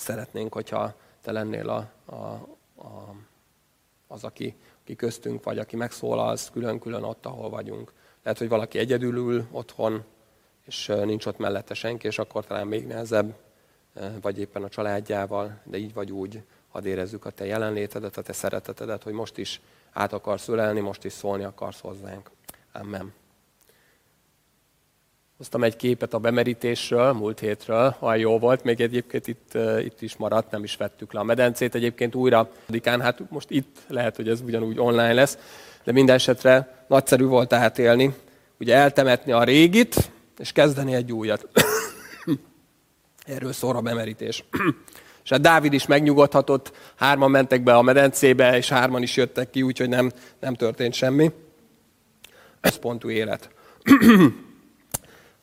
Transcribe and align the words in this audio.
szeretnénk, 0.00 0.52
hogyha 0.52 0.94
te 1.20 1.32
lennél 1.32 1.68
a, 1.68 1.90
a, 2.04 2.16
a, 2.76 3.14
az, 4.06 4.24
aki, 4.24 4.56
aki 4.82 4.96
köztünk 4.96 5.44
vagy, 5.44 5.58
aki 5.58 5.76
megszólalsz 5.76 6.50
külön-külön 6.50 7.02
ott, 7.02 7.26
ahol 7.26 7.50
vagyunk. 7.50 7.92
Lehet, 8.22 8.38
hogy 8.38 8.48
valaki 8.48 8.78
egyedül 8.78 9.16
ül 9.16 9.46
otthon, 9.50 10.04
és 10.66 10.86
nincs 10.86 11.26
ott 11.26 11.38
mellette 11.38 11.74
senki, 11.74 12.06
és 12.06 12.18
akkor 12.18 12.46
talán 12.46 12.66
még 12.66 12.86
nehezebb, 12.86 13.34
vagy 14.20 14.38
éppen 14.38 14.62
a 14.62 14.68
családjával, 14.68 15.60
de 15.64 15.76
így 15.76 15.94
vagy 15.94 16.12
úgy, 16.12 16.42
hadd 16.68 16.84
érezzük 16.84 17.24
a 17.24 17.30
te 17.30 17.44
jelenlétedet, 17.44 18.16
a 18.16 18.22
te 18.22 18.32
szeretetedet, 18.32 19.02
hogy 19.02 19.12
most 19.12 19.38
is 19.38 19.60
át 19.92 20.12
akarsz 20.12 20.48
ölelni, 20.48 20.80
most 20.80 21.04
is 21.04 21.12
szólni 21.12 21.44
akarsz 21.44 21.80
hozzánk. 21.80 22.30
Amen. 22.72 23.19
Hoztam 25.40 25.64
egy 25.64 25.76
képet 25.76 26.14
a 26.14 26.18
bemerítésről, 26.18 27.12
múlt 27.12 27.40
hétről, 27.40 27.96
olyan 27.98 28.18
jó 28.18 28.38
volt, 28.38 28.64
még 28.64 28.80
egyébként 28.80 29.26
itt, 29.26 29.58
itt 29.84 30.02
is 30.02 30.16
maradt, 30.16 30.50
nem 30.50 30.64
is 30.64 30.76
vettük 30.76 31.12
le 31.12 31.20
a 31.20 31.22
medencét, 31.22 31.74
egyébként 31.74 32.14
újra, 32.14 32.50
hát 32.84 33.30
most 33.30 33.50
itt 33.50 33.76
lehet, 33.88 34.16
hogy 34.16 34.28
ez 34.28 34.40
ugyanúgy 34.40 34.78
online 34.78 35.12
lesz, 35.12 35.38
de 35.84 35.92
minden 35.92 36.14
esetre 36.14 36.84
nagyszerű 36.88 37.24
volt 37.24 37.52
átélni, 37.52 38.14
ugye 38.58 38.74
eltemetni 38.74 39.32
a 39.32 39.44
régit, 39.44 40.10
és 40.38 40.52
kezdeni 40.52 40.94
egy 40.94 41.12
újat. 41.12 41.48
Erről 43.36 43.52
szól 43.52 43.76
a 43.76 43.80
bemerítés. 43.80 44.44
és 45.24 45.30
hát 45.30 45.40
Dávid 45.40 45.72
is 45.72 45.86
megnyugodhatott, 45.86 46.72
hárman 46.96 47.30
mentek 47.30 47.62
be 47.62 47.74
a 47.74 47.82
medencébe, 47.82 48.56
és 48.56 48.68
hárman 48.68 49.02
is 49.02 49.16
jöttek 49.16 49.50
ki, 49.50 49.62
úgyhogy 49.62 49.88
nem, 49.88 50.10
nem 50.40 50.54
történt 50.54 50.94
semmi. 50.94 51.30
Ez 52.60 52.76
pontú 52.76 53.10
élet. 53.10 53.50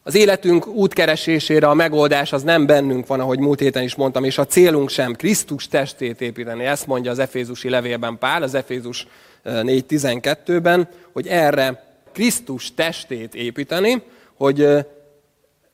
Az 0.07 0.16
életünk 0.16 0.67
útkeresésére 0.67 1.67
a 1.67 1.73
megoldás 1.73 2.34
az 2.34 2.43
nem 2.43 2.66
bennünk 2.66 3.07
van, 3.07 3.20
ahogy 3.20 3.39
múlt 3.39 3.59
héten 3.59 3.84
is 3.84 3.95
mondtam, 3.95 4.23
és 4.23 4.38
a 4.38 4.45
célunk 4.45 4.89
sem 4.89 5.16
Krisztus 5.16 5.67
testét 5.67 6.21
építeni. 6.21 6.66
Ezt 6.66 6.88
mondja 6.88 7.11
az 7.11 7.20
Efézusi 7.20 7.70
levélben 7.70 8.17
Pál, 8.17 8.44
az 8.44 8.53
Efézus 8.53 9.08
4.12-ben, 9.45 10.89
hogy 11.11 11.28
erre 11.28 11.83
Krisztus 12.11 12.73
testét 12.73 13.35
építeni, 13.35 14.03
hogy 14.33 14.61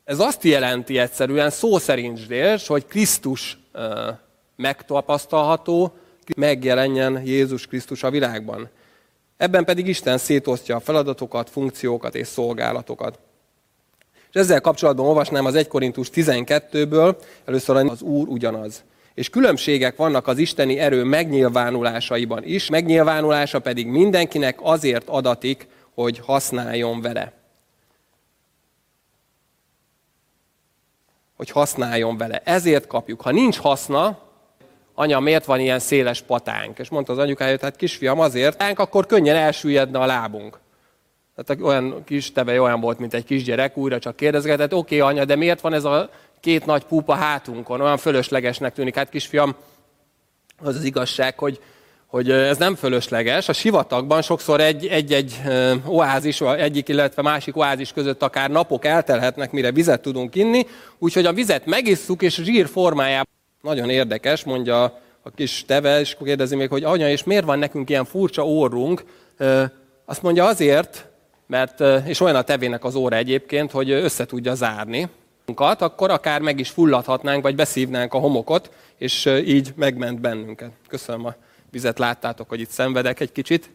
ez 0.04 0.20
azt 0.20 0.44
jelenti 0.44 0.98
egyszerűen, 0.98 1.50
szó 1.50 1.78
szerint 1.78 2.28
déls, 2.28 2.68
hogy 2.68 2.86
Krisztus 2.86 3.58
megtapasztalható, 4.56 5.94
megjelenjen 6.36 7.22
Jézus 7.26 7.68
Krisztus 7.68 8.04
a 8.04 8.10
világban. 8.10 8.70
Ebben 9.38 9.66
pedig 9.66 9.88
Isten 9.88 10.18
szétosztja 10.18 10.76
a 10.76 10.80
feladatokat, 10.80 11.50
funkciókat 11.50 12.16
és 12.16 12.28
szolgálatokat. 12.28 13.20
És 14.34 14.40
ezzel 14.40 14.62
kapcsolatban 14.62 15.06
olvasnám 15.06 15.46
az 15.46 15.56
1 15.56 15.68
Korintus 15.68 16.10
12-ből, 16.14 17.16
először 17.46 17.76
az 17.76 18.02
Úr 18.02 18.28
ugyanaz. 18.28 18.84
És 19.14 19.30
különbségek 19.30 19.96
vannak 19.96 20.28
az 20.28 20.38
isteni 20.38 20.80
erő 20.80 21.04
megnyilvánulásaiban 21.04 22.44
is, 22.44 22.70
megnyilvánulása 22.70 23.60
pedig 23.60 23.88
mindenkinek 23.88 24.60
azért 24.62 25.10
adatik, 25.10 25.68
hogy 25.94 26.20
használjon 26.20 27.02
vele. 27.02 27.34
Hogy 31.38 31.50
használjon 31.50 32.18
vele. 32.18 32.42
Ezért 32.44 32.88
kapjuk. 32.88 33.22
Ha 33.22 33.32
nincs 33.32 33.58
haszna, 33.58 34.20
anya, 34.94 35.20
miért 35.20 35.46
van 35.46 35.60
ilyen 35.60 35.80
széles 35.80 36.22
patánk? 36.22 36.80
És 36.80 36.90
mondta 36.90 37.12
az 37.12 37.18
anyukája, 37.18 37.58
hát 37.62 37.76
kisfiam, 37.76 38.20
azért, 38.20 38.64
akkor 38.76 39.06
könnyen 39.06 39.36
elsüllyedne 39.36 40.00
a 40.00 40.06
lábunk. 40.06 40.62
Tehát 41.36 41.64
olyan 41.64 42.04
kis 42.04 42.32
teve 42.32 42.62
olyan 42.62 42.80
volt, 42.80 43.00
mint 43.00 43.14
egy 43.14 43.24
kisgyerek, 43.26 43.78
újra 43.78 44.00
csak 44.00 44.16
kérdezgetett, 44.16 44.74
oké 44.74 45.00
okay, 45.00 45.12
anya, 45.12 45.26
de 45.26 45.36
miért 45.36 45.62
van 45.62 45.74
ez 45.74 45.84
a 45.84 46.10
két 46.40 46.66
nagy 46.66 46.84
púpa 46.84 47.14
hátunkon? 47.14 47.82
Olyan 47.82 47.98
fölöslegesnek 47.98 48.74
tűnik. 48.74 48.96
Hát 48.96 49.10
kisfiam, 49.10 49.56
az 50.64 50.76
az 50.76 50.84
igazság, 50.84 51.40
hogy, 51.40 51.60
hogy 52.08 52.32
ez 52.32 52.58
nem 52.58 52.76
fölösleges. 52.76 53.50
A 53.50 53.54
sivatagban 53.54 54.22
sokszor 54.22 54.62
egy-egy 54.62 55.42
oázis, 55.86 56.42
egyik, 56.42 56.90
illetve 56.90 57.22
másik 57.22 57.58
oázis 57.58 57.92
között 57.92 58.24
akár 58.24 58.50
napok 58.50 58.86
eltelhetnek, 58.86 59.52
mire 59.52 59.72
vizet 59.72 60.02
tudunk 60.02 60.36
inni, 60.36 60.66
úgyhogy 60.98 61.26
a 61.26 61.34
vizet 61.34 61.66
megisszuk, 61.66 62.22
és 62.22 62.42
zsír 62.44 62.68
formájában. 62.68 63.32
Nagyon 63.62 63.90
érdekes, 63.90 64.44
mondja 64.44 64.84
a 65.22 65.30
kis 65.36 65.66
teve, 65.66 66.00
és 66.00 66.18
kérdezi 66.24 66.56
még, 66.56 66.70
hogy 66.70 66.84
anya, 66.84 67.10
és 67.10 67.24
miért 67.24 67.46
van 67.46 67.60
nekünk 67.60 67.90
ilyen 67.90 68.06
furcsa 68.06 68.46
órunk? 68.46 69.04
Azt 70.06 70.22
mondja 70.22 70.46
azért, 70.46 71.12
mert, 71.46 71.80
és 72.06 72.20
olyan 72.20 72.36
a 72.36 72.42
tevének 72.42 72.84
az 72.84 72.96
óra 72.96 73.16
egyébként, 73.16 73.72
hogy 73.72 73.92
össze 73.92 74.26
tudja 74.26 74.56
zárni, 74.56 75.10
akkor 75.56 76.10
akár 76.10 76.42
meg 76.42 76.60
is 76.60 76.70
fulladhatnánk, 76.70 77.44
vagy 77.44 77.56
beszívnánk 77.56 78.14
a 78.14 78.20
homokot, 78.20 78.72
és 78.98 79.26
így 79.26 79.74
megment 79.76 80.22
bennünket. 80.22 80.72
Köszönöm 80.88 81.26
a 81.26 81.36
vizet, 81.72 82.00
láttátok, 82.00 82.50
hogy 82.50 82.60
itt 82.60 82.70
szenvedek 82.70 83.20
egy 83.20 83.32
kicsit. 83.32 83.70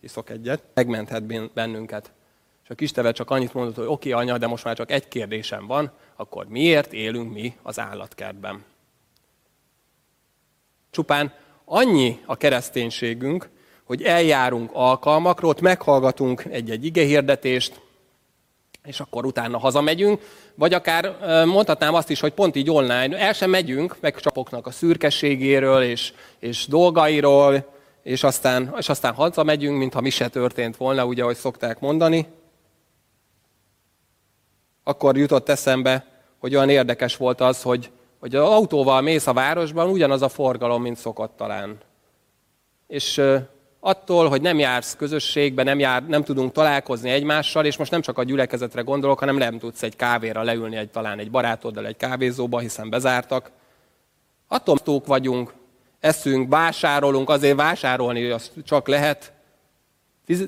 Iszok 0.00 0.30
egyet. 0.30 0.62
Megmenthet 0.74 1.52
bennünket. 1.54 2.12
És 2.64 2.70
a 2.70 2.74
kis 2.74 2.90
teve 2.90 3.12
csak 3.12 3.30
annyit 3.30 3.54
mondott, 3.54 3.76
hogy 3.76 3.86
oké, 3.86 4.10
anya, 4.10 4.38
de 4.38 4.46
most 4.46 4.64
már 4.64 4.76
csak 4.76 4.90
egy 4.90 5.08
kérdésem 5.08 5.66
van, 5.66 5.90
akkor 6.16 6.46
miért 6.48 6.92
élünk 6.92 7.32
mi 7.32 7.56
az 7.62 7.78
állatkertben? 7.78 8.64
Csupán 10.90 11.32
annyi 11.64 12.20
a 12.24 12.36
kereszténységünk, 12.36 13.48
hogy 13.86 14.02
eljárunk 14.02 14.70
alkalmakról, 14.72 15.50
ott 15.50 15.60
meghallgatunk 15.60 16.44
egy-egy 16.50 16.84
igehirdetést, 16.84 17.80
és 18.84 19.00
akkor 19.00 19.26
utána 19.26 19.58
hazamegyünk, 19.58 20.20
vagy 20.54 20.74
akár 20.74 21.16
mondhatnám 21.44 21.94
azt 21.94 22.10
is, 22.10 22.20
hogy 22.20 22.32
pont 22.32 22.56
így 22.56 22.70
online, 22.70 23.18
el 23.18 23.32
sem 23.32 23.50
megyünk, 23.50 23.96
meg 24.00 24.20
csapoknak 24.20 24.66
a 24.66 24.70
szürkeségéről 24.70 25.82
és, 25.82 26.12
és 26.38 26.66
dolgairól, 26.66 27.74
és 28.02 28.22
aztán, 28.22 28.74
és 28.78 28.88
aztán 28.88 29.14
hazamegyünk, 29.14 29.78
mintha 29.78 30.00
mi 30.00 30.10
se 30.10 30.28
történt 30.28 30.76
volna, 30.76 31.04
ugye, 31.04 31.22
ahogy 31.22 31.36
szokták 31.36 31.80
mondani. 31.80 32.26
Akkor 34.84 35.16
jutott 35.16 35.48
eszembe, 35.48 36.06
hogy 36.38 36.54
olyan 36.54 36.68
érdekes 36.68 37.16
volt 37.16 37.40
az, 37.40 37.62
hogy, 37.62 37.90
hogy 38.20 38.34
az 38.34 38.48
autóval 38.48 39.00
mész 39.00 39.26
a 39.26 39.32
városban, 39.32 39.90
ugyanaz 39.90 40.22
a 40.22 40.28
forgalom, 40.28 40.82
mint 40.82 40.96
szokott 40.96 41.36
talán. 41.36 41.78
És 42.86 43.22
attól, 43.86 44.28
hogy 44.28 44.40
nem 44.40 44.58
jársz 44.58 44.96
közösségbe, 44.96 45.62
nem, 45.62 45.78
jár, 45.78 46.06
nem 46.06 46.22
tudunk 46.24 46.52
találkozni 46.52 47.10
egymással, 47.10 47.64
és 47.64 47.76
most 47.76 47.90
nem 47.90 48.00
csak 48.00 48.18
a 48.18 48.24
gyülekezetre 48.24 48.82
gondolok, 48.82 49.18
hanem 49.18 49.36
nem 49.36 49.58
tudsz 49.58 49.82
egy 49.82 49.96
kávéra 49.96 50.42
leülni 50.42 50.76
egy, 50.76 50.90
talán 50.90 51.18
egy 51.18 51.30
barátoddal 51.30 51.86
egy 51.86 51.96
kávézóba, 51.96 52.58
hiszen 52.58 52.90
bezártak. 52.90 53.50
Attól 54.48 55.02
vagyunk, 55.06 55.54
eszünk, 56.00 56.50
vásárolunk, 56.50 57.30
azért 57.30 57.56
vásárolni 57.56 58.30
azt 58.30 58.52
csak 58.64 58.88
lehet. 58.88 59.32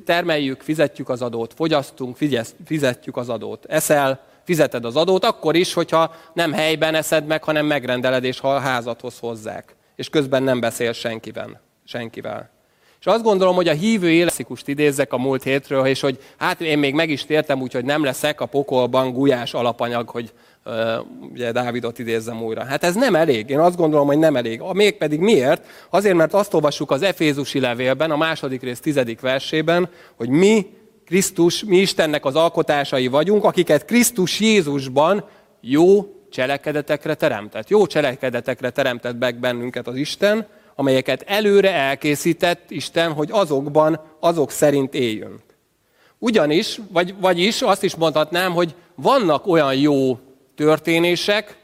Termeljük, 0.04 0.60
fizetjük 0.60 1.08
az 1.08 1.22
adót, 1.22 1.54
fogyasztunk, 1.54 2.16
fizetjük 2.64 3.16
az 3.16 3.28
adót. 3.28 3.64
Eszel, 3.64 4.20
fizeted 4.44 4.84
az 4.84 4.96
adót, 4.96 5.24
akkor 5.24 5.56
is, 5.56 5.72
hogyha 5.72 6.14
nem 6.32 6.52
helyben 6.52 6.94
eszed 6.94 7.26
meg, 7.26 7.44
hanem 7.44 7.66
megrendeled 7.66 8.24
és 8.24 8.40
ha 8.40 8.54
a 8.54 8.58
házadhoz 8.58 9.18
hozzák. 9.18 9.76
És 9.96 10.08
közben 10.08 10.42
nem 10.42 10.60
beszél 10.60 10.92
senkivel. 10.92 11.60
senkivel. 11.84 12.56
És 13.08 13.14
azt 13.14 13.22
gondolom, 13.22 13.54
hogy 13.54 13.68
a 13.68 13.72
hívő 13.72 14.10
életszikust 14.10 14.68
idézzek 14.68 15.12
a 15.12 15.18
múlt 15.18 15.42
hétről, 15.42 15.86
és 15.86 16.00
hogy 16.00 16.18
hát 16.36 16.60
én 16.60 16.78
még 16.78 16.94
meg 16.94 17.10
is 17.10 17.24
tértem, 17.24 17.60
úgyhogy 17.60 17.84
nem 17.84 18.04
leszek 18.04 18.40
a 18.40 18.46
pokolban 18.46 19.12
gulyás 19.12 19.54
alapanyag, 19.54 20.08
hogy 20.08 20.32
uh, 20.64 20.74
ugye 21.32 21.52
Dávidot 21.52 21.98
idézzem 21.98 22.42
újra. 22.42 22.64
Hát 22.64 22.84
ez 22.84 22.94
nem 22.94 23.14
elég. 23.14 23.50
Én 23.50 23.58
azt 23.58 23.76
gondolom, 23.76 24.06
hogy 24.06 24.18
nem 24.18 24.36
elég. 24.36 24.60
A 24.60 24.72
Mégpedig 24.72 25.20
miért? 25.20 25.64
Azért, 25.90 26.14
mert 26.14 26.34
azt 26.34 26.54
olvassuk 26.54 26.90
az 26.90 27.02
Efézusi 27.02 27.60
levélben, 27.60 28.10
a 28.10 28.16
második 28.16 28.62
rész 28.62 28.80
tizedik 28.80 29.20
versében, 29.20 29.88
hogy 30.16 30.28
mi 30.28 30.66
Krisztus, 31.06 31.64
mi 31.64 31.76
Istennek 31.76 32.24
az 32.24 32.34
alkotásai 32.34 33.06
vagyunk, 33.06 33.44
akiket 33.44 33.84
Krisztus 33.84 34.40
Jézusban 34.40 35.24
jó 35.60 36.14
cselekedetekre 36.30 37.14
teremtett. 37.14 37.68
Jó 37.68 37.86
cselekedetekre 37.86 38.70
teremtett 38.70 39.18
meg 39.18 39.38
bennünket 39.38 39.86
az 39.86 39.96
Isten, 39.96 40.46
amelyeket 40.78 41.24
előre 41.26 41.72
elkészített 41.72 42.70
Isten, 42.70 43.12
hogy 43.12 43.28
azokban, 43.32 44.00
azok 44.20 44.50
szerint 44.50 44.94
éljünk. 44.94 45.40
Ugyanis, 46.18 46.80
vagy, 46.92 47.14
vagyis 47.20 47.62
azt 47.62 47.82
is 47.82 47.94
mondhatnám, 47.94 48.52
hogy 48.52 48.74
vannak 48.94 49.46
olyan 49.46 49.74
jó 49.74 50.18
történések, 50.56 51.56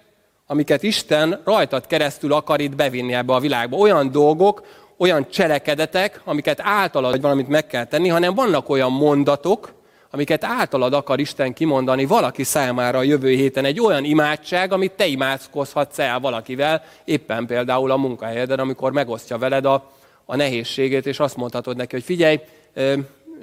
amiket 0.47 0.83
Isten 0.83 1.41
rajtad 1.45 1.87
keresztül 1.87 2.33
akar 2.33 2.61
itt 2.61 2.77
bevinni 2.77 3.13
ebbe 3.13 3.33
a 3.33 3.41
világba. 3.41 3.77
Olyan 3.77 4.11
dolgok, 4.11 4.67
olyan 4.97 5.29
cselekedetek, 5.31 6.21
amiket 6.25 6.61
általad 6.63 7.21
valamit 7.21 7.49
meg 7.49 7.67
kell 7.67 7.85
tenni, 7.85 8.09
hanem 8.09 8.35
vannak 8.35 8.69
olyan 8.69 8.93
mondatok, 8.93 9.73
amiket 10.15 10.45
általad 10.45 10.93
akar 10.93 11.21
Isten 11.21 11.53
kimondani 11.53 12.05
valaki 12.05 12.43
számára 12.43 12.99
a 12.99 13.03
jövő 13.03 13.31
héten. 13.31 13.65
Egy 13.65 13.81
olyan 13.81 14.05
imádság, 14.05 14.73
amit 14.73 14.93
te 14.93 15.07
imádkozhatsz 15.07 15.99
el 15.99 16.21
valakivel, 16.21 16.85
éppen 17.05 17.47
például 17.47 17.91
a 17.91 17.97
munkahelyeden, 17.97 18.59
amikor 18.59 18.93
megosztja 18.93 19.39
veled 19.39 19.65
a, 19.65 19.91
a 20.25 20.37
nehézségét, 20.37 21.07
és 21.07 21.19
azt 21.19 21.37
mondhatod 21.37 21.77
neki, 21.77 21.95
hogy 21.95 22.05
figyelj, 22.05 22.41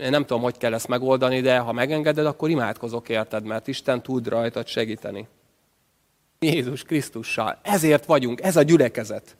nem 0.09 0.25
tudom, 0.25 0.41
hogy 0.41 0.57
kell 0.57 0.73
ezt 0.73 0.87
megoldani, 0.87 1.41
de 1.41 1.57
ha 1.57 1.71
megengeded, 1.71 2.25
akkor 2.25 2.49
imádkozok 2.49 3.09
érted, 3.09 3.43
mert 3.43 3.67
Isten 3.67 4.01
tud 4.01 4.27
rajtad 4.27 4.67
segíteni. 4.67 5.27
Jézus 6.39 6.83
Krisztussal. 6.83 7.59
Ezért 7.61 8.05
vagyunk, 8.05 8.41
ez 8.41 8.55
a 8.55 8.61
gyülekezet. 8.61 9.35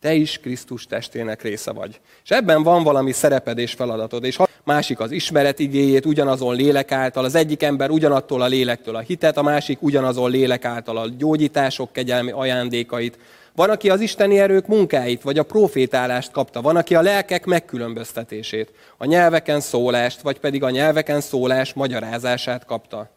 Te 0.00 0.14
is 0.14 0.38
Krisztus 0.38 0.86
testének 0.86 1.42
része 1.42 1.72
vagy. 1.72 2.00
És 2.24 2.30
ebben 2.30 2.62
van 2.62 2.82
valami 2.82 3.12
szereped 3.12 3.58
és 3.58 3.72
feladatod. 3.72 4.24
És 4.24 4.38
másik 4.64 5.00
az 5.00 5.10
ismeret 5.10 5.58
igéjét 5.58 6.06
ugyanazon 6.06 6.54
lélek 6.54 6.92
által, 6.92 7.24
az 7.24 7.34
egyik 7.34 7.62
ember 7.62 7.90
ugyanattól 7.90 8.42
a 8.42 8.46
lélektől 8.46 8.96
a 8.96 9.00
hitet, 9.00 9.36
a 9.36 9.42
másik 9.42 9.82
ugyanazon 9.82 10.30
lélek 10.30 10.64
által 10.64 10.96
a 10.96 11.08
gyógyítások 11.08 11.92
kegyelmi 11.92 12.30
ajándékait. 12.30 13.18
Van, 13.54 13.70
aki 13.70 13.90
az 13.90 14.00
isteni 14.00 14.38
erők 14.38 14.66
munkáit, 14.66 15.22
vagy 15.22 15.38
a 15.38 15.42
profétálást 15.42 16.30
kapta. 16.30 16.60
Van, 16.60 16.76
aki 16.76 16.94
a 16.94 17.02
lelkek 17.02 17.44
megkülönböztetését, 17.44 18.72
a 18.96 19.04
nyelveken 19.04 19.60
szólást, 19.60 20.20
vagy 20.20 20.38
pedig 20.38 20.62
a 20.62 20.70
nyelveken 20.70 21.20
szólás 21.20 21.72
magyarázását 21.72 22.64
kapta. 22.64 23.10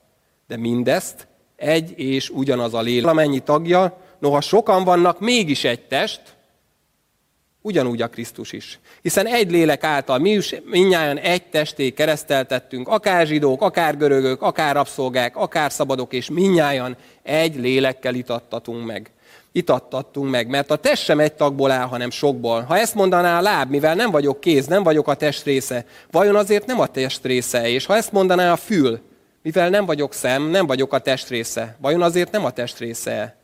De 0.47 0.57
mindezt 0.57 1.27
egy 1.55 1.99
és 1.99 2.29
ugyanaz 2.29 2.73
a 2.73 2.81
lélek. 2.81 3.03
Valamennyi 3.03 3.39
tagja, 3.39 3.97
noha 4.19 4.41
sokan 4.41 4.83
vannak, 4.83 5.19
mégis 5.19 5.63
egy 5.63 5.81
test, 5.81 6.21
Ugyanúgy 7.63 8.01
a 8.01 8.07
Krisztus 8.07 8.51
is. 8.51 8.79
Hiszen 9.01 9.27
egy 9.27 9.51
lélek 9.51 9.83
által 9.83 10.17
mi 10.17 10.29
is 10.29 10.55
minnyáján 10.65 11.17
egy 11.17 11.43
testé 11.43 11.89
kereszteltettünk, 11.89 12.87
akár 12.87 13.27
zsidók, 13.27 13.61
akár 13.61 13.97
görögök, 13.97 14.41
akár 14.41 14.75
rabszolgák, 14.75 15.35
akár 15.35 15.71
szabadok, 15.71 16.13
és 16.13 16.29
minnyáján 16.29 16.97
egy 17.23 17.55
lélekkel 17.55 18.15
itattatunk 18.15 18.85
meg. 18.85 19.11
Itattattunk 19.51 20.29
meg, 20.29 20.47
mert 20.47 20.71
a 20.71 20.75
test 20.75 21.03
sem 21.03 21.19
egy 21.19 21.33
tagból 21.33 21.71
áll, 21.71 21.87
hanem 21.87 22.09
sokból. 22.09 22.61
Ha 22.61 22.77
ezt 22.77 22.95
mondaná 22.95 23.37
a 23.37 23.41
láb, 23.41 23.69
mivel 23.69 23.95
nem 23.95 24.11
vagyok 24.11 24.39
kéz, 24.39 24.67
nem 24.67 24.83
vagyok 24.83 25.07
a 25.07 25.13
test 25.13 25.43
része, 25.43 25.85
vajon 26.11 26.35
azért 26.35 26.65
nem 26.65 26.79
a 26.79 26.87
test 26.87 27.25
része? 27.25 27.69
És 27.69 27.85
ha 27.85 27.95
ezt 27.95 28.11
mondaná 28.11 28.51
a 28.51 28.55
fül, 28.55 28.99
mivel 29.43 29.69
nem 29.69 29.85
vagyok 29.85 30.13
szem, 30.13 30.43
nem 30.43 30.65
vagyok 30.65 30.93
a 30.93 30.99
test 30.99 31.29
része, 31.29 31.77
vajon 31.81 32.01
azért 32.01 32.31
nem 32.31 32.45
a 32.45 32.51
test 32.51 32.77
része? 32.77 33.40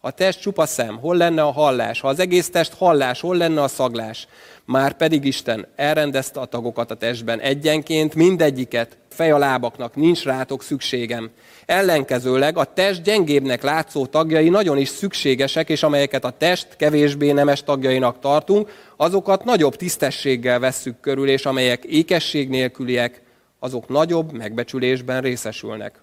A 0.00 0.10
test 0.10 0.40
csupa 0.40 0.66
szem, 0.66 0.98
hol 0.98 1.16
lenne 1.16 1.42
a 1.42 1.52
hallás? 1.52 2.00
Ha 2.00 2.08
az 2.08 2.18
egész 2.18 2.50
test 2.50 2.74
hallás, 2.74 3.20
hol 3.20 3.36
lenne 3.36 3.62
a 3.62 3.68
szaglás? 3.68 4.28
Már 4.64 4.92
pedig 4.96 5.24
Isten 5.24 5.66
elrendezte 5.76 6.40
a 6.40 6.44
tagokat 6.44 6.90
a 6.90 6.94
testben 6.94 7.40
egyenként, 7.40 8.14
mindegyiket, 8.14 8.98
fej 9.08 9.30
a 9.30 9.38
lábaknak, 9.38 9.96
nincs 9.96 10.24
rátok 10.24 10.62
szükségem. 10.62 11.30
Ellenkezőleg 11.66 12.56
a 12.56 12.64
test 12.64 13.02
gyengébbnek 13.02 13.62
látszó 13.62 14.06
tagjai 14.06 14.48
nagyon 14.48 14.78
is 14.78 14.88
szükségesek, 14.88 15.68
és 15.68 15.82
amelyeket 15.82 16.24
a 16.24 16.30
test 16.38 16.76
kevésbé 16.76 17.32
nemes 17.32 17.62
tagjainak 17.62 18.18
tartunk, 18.20 18.70
azokat 18.96 19.44
nagyobb 19.44 19.76
tisztességgel 19.76 20.58
vesszük 20.58 21.00
körül, 21.00 21.28
és 21.28 21.46
amelyek 21.46 21.84
ékesség 21.84 22.48
nélküliek, 22.48 23.22
azok 23.58 23.88
nagyobb 23.88 24.32
megbecsülésben 24.32 25.20
részesülnek. 25.20 26.02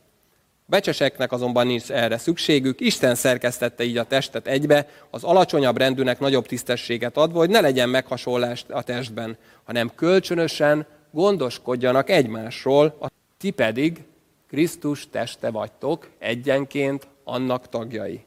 Becseseknek 0.68 1.32
azonban 1.32 1.68
nincs 1.68 1.92
erre 1.92 2.18
szükségük, 2.18 2.80
Isten 2.80 3.16
szerkesztette 3.16 3.84
így 3.84 3.98
a 3.98 4.04
testet 4.04 4.48
egybe, 4.48 4.90
az 5.10 5.24
alacsonyabb 5.24 5.78
rendűnek 5.78 6.20
nagyobb 6.20 6.46
tisztességet 6.46 7.18
adva, 7.18 7.38
hogy 7.38 7.50
ne 7.50 7.60
legyen 7.60 7.90
meghasonlás 7.90 8.66
a 8.70 8.84
testben, 8.84 9.38
hanem 9.64 9.92
kölcsönösen 9.96 10.88
gondoskodjanak 11.12 12.10
egymásról, 12.10 12.98
ti 13.38 13.52
pedig 13.52 14.04
Krisztus 14.48 15.10
teste 15.10 15.50
vagytok, 15.50 16.10
egyenként 16.20 17.08
annak 17.24 17.70
tagjai. 17.70 18.24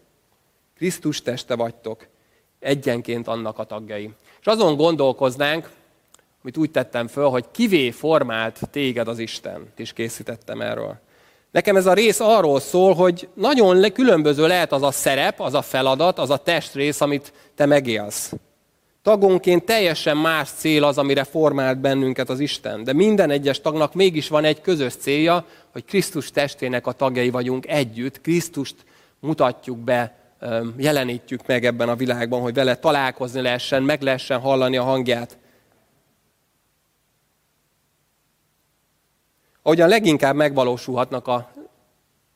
Krisztus 0.77 1.23
teste 1.23 1.57
vagytok, 1.57 2.07
egyenként 2.59 3.29
annak 3.29 3.59
a 3.59 3.65
tagjai. 3.65 4.11
És 4.41 4.47
azon 4.47 4.77
gondolkoznánk, 4.77 5.71
amit 6.43 6.57
úgy 6.57 6.71
tettem 6.71 7.07
föl, 7.07 7.29
hogy 7.29 7.45
kivé 7.51 7.91
formált 7.91 8.61
téged 8.71 9.09
az 9.09 9.19
Isten, 9.19 9.73
és 9.77 9.93
készítettem 9.93 10.61
erről. 10.61 11.01
Nekem 11.51 11.77
ez 11.77 11.87
a 11.87 11.93
rész 11.93 12.21
arról 12.21 12.61
szól, 12.61 12.95
hogy 12.95 13.29
nagyon 13.35 13.93
különböző 13.93 14.47
lehet 14.47 14.73
az 14.73 14.83
a 14.83 14.91
szerep, 14.91 15.41
az 15.41 15.55
a 15.55 15.63
feladat, 15.63 16.19
az 16.19 16.31
a 16.31 16.37
testrész, 16.37 17.01
amit 17.01 17.33
te 17.55 17.67
megélsz. 17.67 18.33
Tagonként 19.03 19.65
teljesen 19.65 20.17
más 20.17 20.49
cél 20.49 20.85
az, 20.85 20.99
amire 20.99 21.25
formált 21.25 21.79
bennünket 21.79 22.31
az 22.31 22.41
Isten. 22.41 22.85
De 22.85 22.93
minden 22.93 23.31
egyes 23.31 23.61
tagnak 23.61 23.95
mégis 23.95 24.29
van 24.29 24.45
egy 24.45 24.61
közös 24.61 24.95
célja, 24.95 25.45
hogy 25.73 25.85
Krisztus 25.85 26.31
testének 26.31 26.87
a 26.87 26.93
tagjai 26.93 27.31
vagyunk 27.31 27.67
együtt. 27.67 28.21
Krisztust 28.21 28.75
mutatjuk 29.21 29.79
be, 29.79 30.17
jelenítjük 30.77 31.47
meg 31.47 31.65
ebben 31.65 31.89
a 31.89 31.97
világban, 31.97 32.41
hogy 32.41 32.55
vele 32.55 32.77
találkozni 32.77 33.41
lehessen, 33.41 33.83
meg 33.83 34.03
lehessen 34.03 34.41
hallani 34.41 34.77
a 34.77 34.83
hangját. 34.83 35.39
Ahogyan 39.63 39.89
leginkább 39.89 40.35
megvalósulhatnak 40.35 41.27
a, 41.27 41.51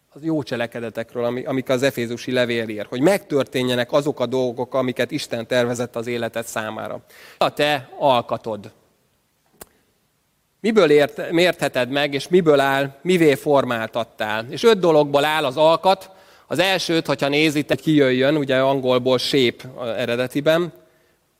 az 0.08 0.24
jó 0.24 0.42
cselekedetekről, 0.42 1.44
amik 1.46 1.68
az 1.68 1.82
Efézusi 1.82 2.32
levél 2.32 2.68
ír, 2.68 2.86
hogy 2.88 3.00
megtörténjenek 3.00 3.92
azok 3.92 4.20
a 4.20 4.26
dolgok, 4.26 4.74
amiket 4.74 5.10
Isten 5.10 5.46
tervezett 5.46 5.96
az 5.96 6.06
életed 6.06 6.44
számára. 6.44 7.00
A 7.38 7.52
te 7.52 7.88
alkatod. 7.98 8.72
Miből 10.60 10.90
ért, 10.90 11.30
mértheted 11.30 11.88
meg, 11.88 12.14
és 12.14 12.28
miből 12.28 12.60
áll, 12.60 12.94
mivé 13.02 13.34
formáltattál. 13.34 14.46
És 14.50 14.62
öt 14.62 14.78
dologból 14.78 15.24
áll 15.24 15.44
az 15.44 15.56
alkat. 15.56 16.10
Az 16.46 16.58
elsőt, 16.58 17.06
hogyha 17.06 17.28
nézitek, 17.28 17.78
kijöjjön, 17.78 18.36
ugye 18.36 18.60
angolból 18.60 19.18
shape 19.18 19.68
eredetiben, 19.96 20.72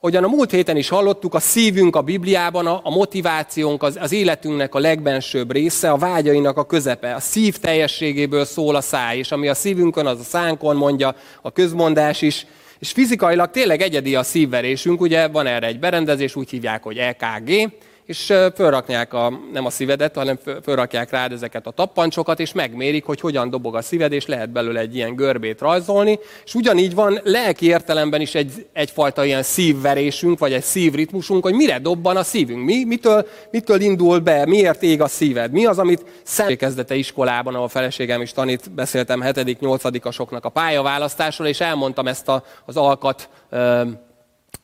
Hogyan 0.03 0.25
a 0.25 0.29
múlt 0.29 0.51
héten 0.51 0.77
is 0.77 0.89
hallottuk, 0.89 1.35
a 1.35 1.41
szívünk 1.41 1.97
a 1.97 2.03
Bibliában, 2.03 2.67
a 2.67 2.91
motivációnk, 2.91 3.83
az, 3.83 3.99
az 4.01 4.13
életünknek 4.13 4.75
a 4.75 4.79
legbensőbb 4.79 5.53
része, 5.53 5.91
a 5.91 5.97
vágyainak 5.97 6.57
a 6.57 6.65
közepe. 6.65 7.15
A 7.15 7.21
szív 7.21 7.57
teljességéből 7.59 8.45
szól 8.45 8.77
a 8.77 8.81
száj, 8.81 9.19
és 9.19 9.31
ami 9.33 9.49
a 9.49 9.55
szívünkön, 9.55 10.07
az 10.07 10.21
a 10.21 10.23
szánkon 10.23 10.77
mondja 10.77 11.15
a 11.43 11.53
közmondás 11.53 12.23
is. 12.23 12.47
És 12.79 12.93
fizikailag 12.93 13.51
tényleg 13.51 13.81
egyedi 13.81 14.15
a 14.15 14.23
szívverésünk, 14.23 15.01
ugye 15.01 15.29
van 15.29 15.47
erre 15.47 15.67
egy 15.67 15.79
berendezés, 15.79 16.37
úgy 16.37 16.51
hívják, 16.51 16.83
hogy 16.83 16.97
EKG, 16.99 17.73
és 18.13 18.33
fölrakják 18.55 19.15
a, 19.15 19.41
nem 19.53 19.67
a 19.67 19.71
szívedet, 19.71 20.15
hanem 20.17 20.39
fölrakják 20.63 21.11
rád 21.11 21.33
ezeket 21.33 21.67
a 21.67 21.71
tappancsokat, 21.71 22.41
és 22.41 22.53
megmérik, 22.53 23.05
hogy 23.05 23.21
hogyan 23.21 23.51
dobog 23.51 23.75
a 23.75 23.83
szíved, 23.83 24.13
és 24.13 24.27
lehet 24.27 24.51
belőle 24.51 24.81
egy 24.81 24.95
ilyen 24.95 25.15
görbét 25.15 25.61
rajzolni. 25.61 26.19
És 26.45 26.55
ugyanígy 26.55 26.95
van 26.95 27.21
lelki 27.25 27.67
értelemben 27.67 28.21
is 28.21 28.35
egy, 28.35 28.67
egyfajta 28.73 29.25
ilyen 29.25 29.43
szívverésünk, 29.43 30.39
vagy 30.39 30.53
egy 30.53 30.63
szívritmusunk, 30.63 31.43
hogy 31.43 31.55
mire 31.55 31.79
dobban 31.79 32.17
a 32.17 32.23
szívünk, 32.23 32.65
mi, 32.65 32.85
mitől, 32.85 33.27
mitől 33.51 33.81
indul 33.81 34.19
be, 34.19 34.47
miért 34.47 34.83
ég 34.83 35.01
a 35.01 35.09
szíved, 35.09 35.53
mi 35.53 35.67
az, 35.67 35.79
amit 35.79 36.05
személykezdete 36.23 36.95
iskolában, 36.95 37.55
ahol 37.55 37.67
a 37.67 37.69
feleségem 37.69 38.21
is 38.21 38.33
tanít, 38.33 38.71
beszéltem 38.71 39.21
7.-8. 39.23 40.03
asoknak 40.03 40.45
a 40.45 40.49
pályaválasztásról, 40.49 41.49
és 41.49 41.61
elmondtam 41.61 42.07
ezt 42.07 42.29
a, 42.29 42.45
az 42.67 42.77
alkat 42.77 43.29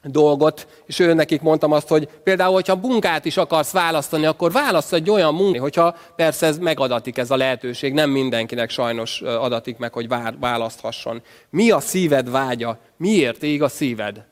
dolgot, 0.03 0.83
és 0.87 0.99
ő 0.99 1.13
nekik 1.13 1.41
mondtam 1.41 1.73
azt, 1.73 1.89
hogy 1.89 2.09
például, 2.23 2.53
hogyha 2.53 2.77
munkát 2.77 3.25
is 3.25 3.37
akarsz 3.37 3.73
választani, 3.73 4.27
akkor 4.27 4.53
válasz 4.53 4.93
egy 4.93 5.11
olyan 5.11 5.35
munkát, 5.35 5.61
hogyha 5.61 5.97
persze 6.17 6.47
ez 6.47 6.59
megadatik 6.59 7.19
ez 7.19 7.31
a 7.31 7.37
lehetőség, 7.37 7.93
nem 7.93 8.11
mindenkinek 8.11 8.71
sajnos 8.71 9.21
adatik 9.21 9.77
meg, 9.77 9.93
hogy 9.93 10.09
választhasson. 10.39 11.23
Mi 11.51 11.71
a 11.71 11.81
szíved 11.81 12.31
vágya? 12.31 12.79
Miért 12.97 13.43
ég 13.43 13.63
a 13.63 13.69
szíved? 13.69 14.25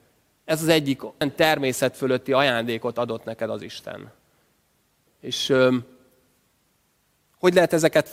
Ez 0.44 0.62
az 0.62 0.68
egyik 0.68 1.02
természet 1.36 1.96
fölötti 1.96 2.32
ajándékot 2.32 2.98
adott 2.98 3.24
neked 3.24 3.50
az 3.50 3.62
Isten. 3.62 4.12
És 5.20 5.54
hogy 7.38 7.54
lehet 7.54 7.72
ezeket 7.72 8.08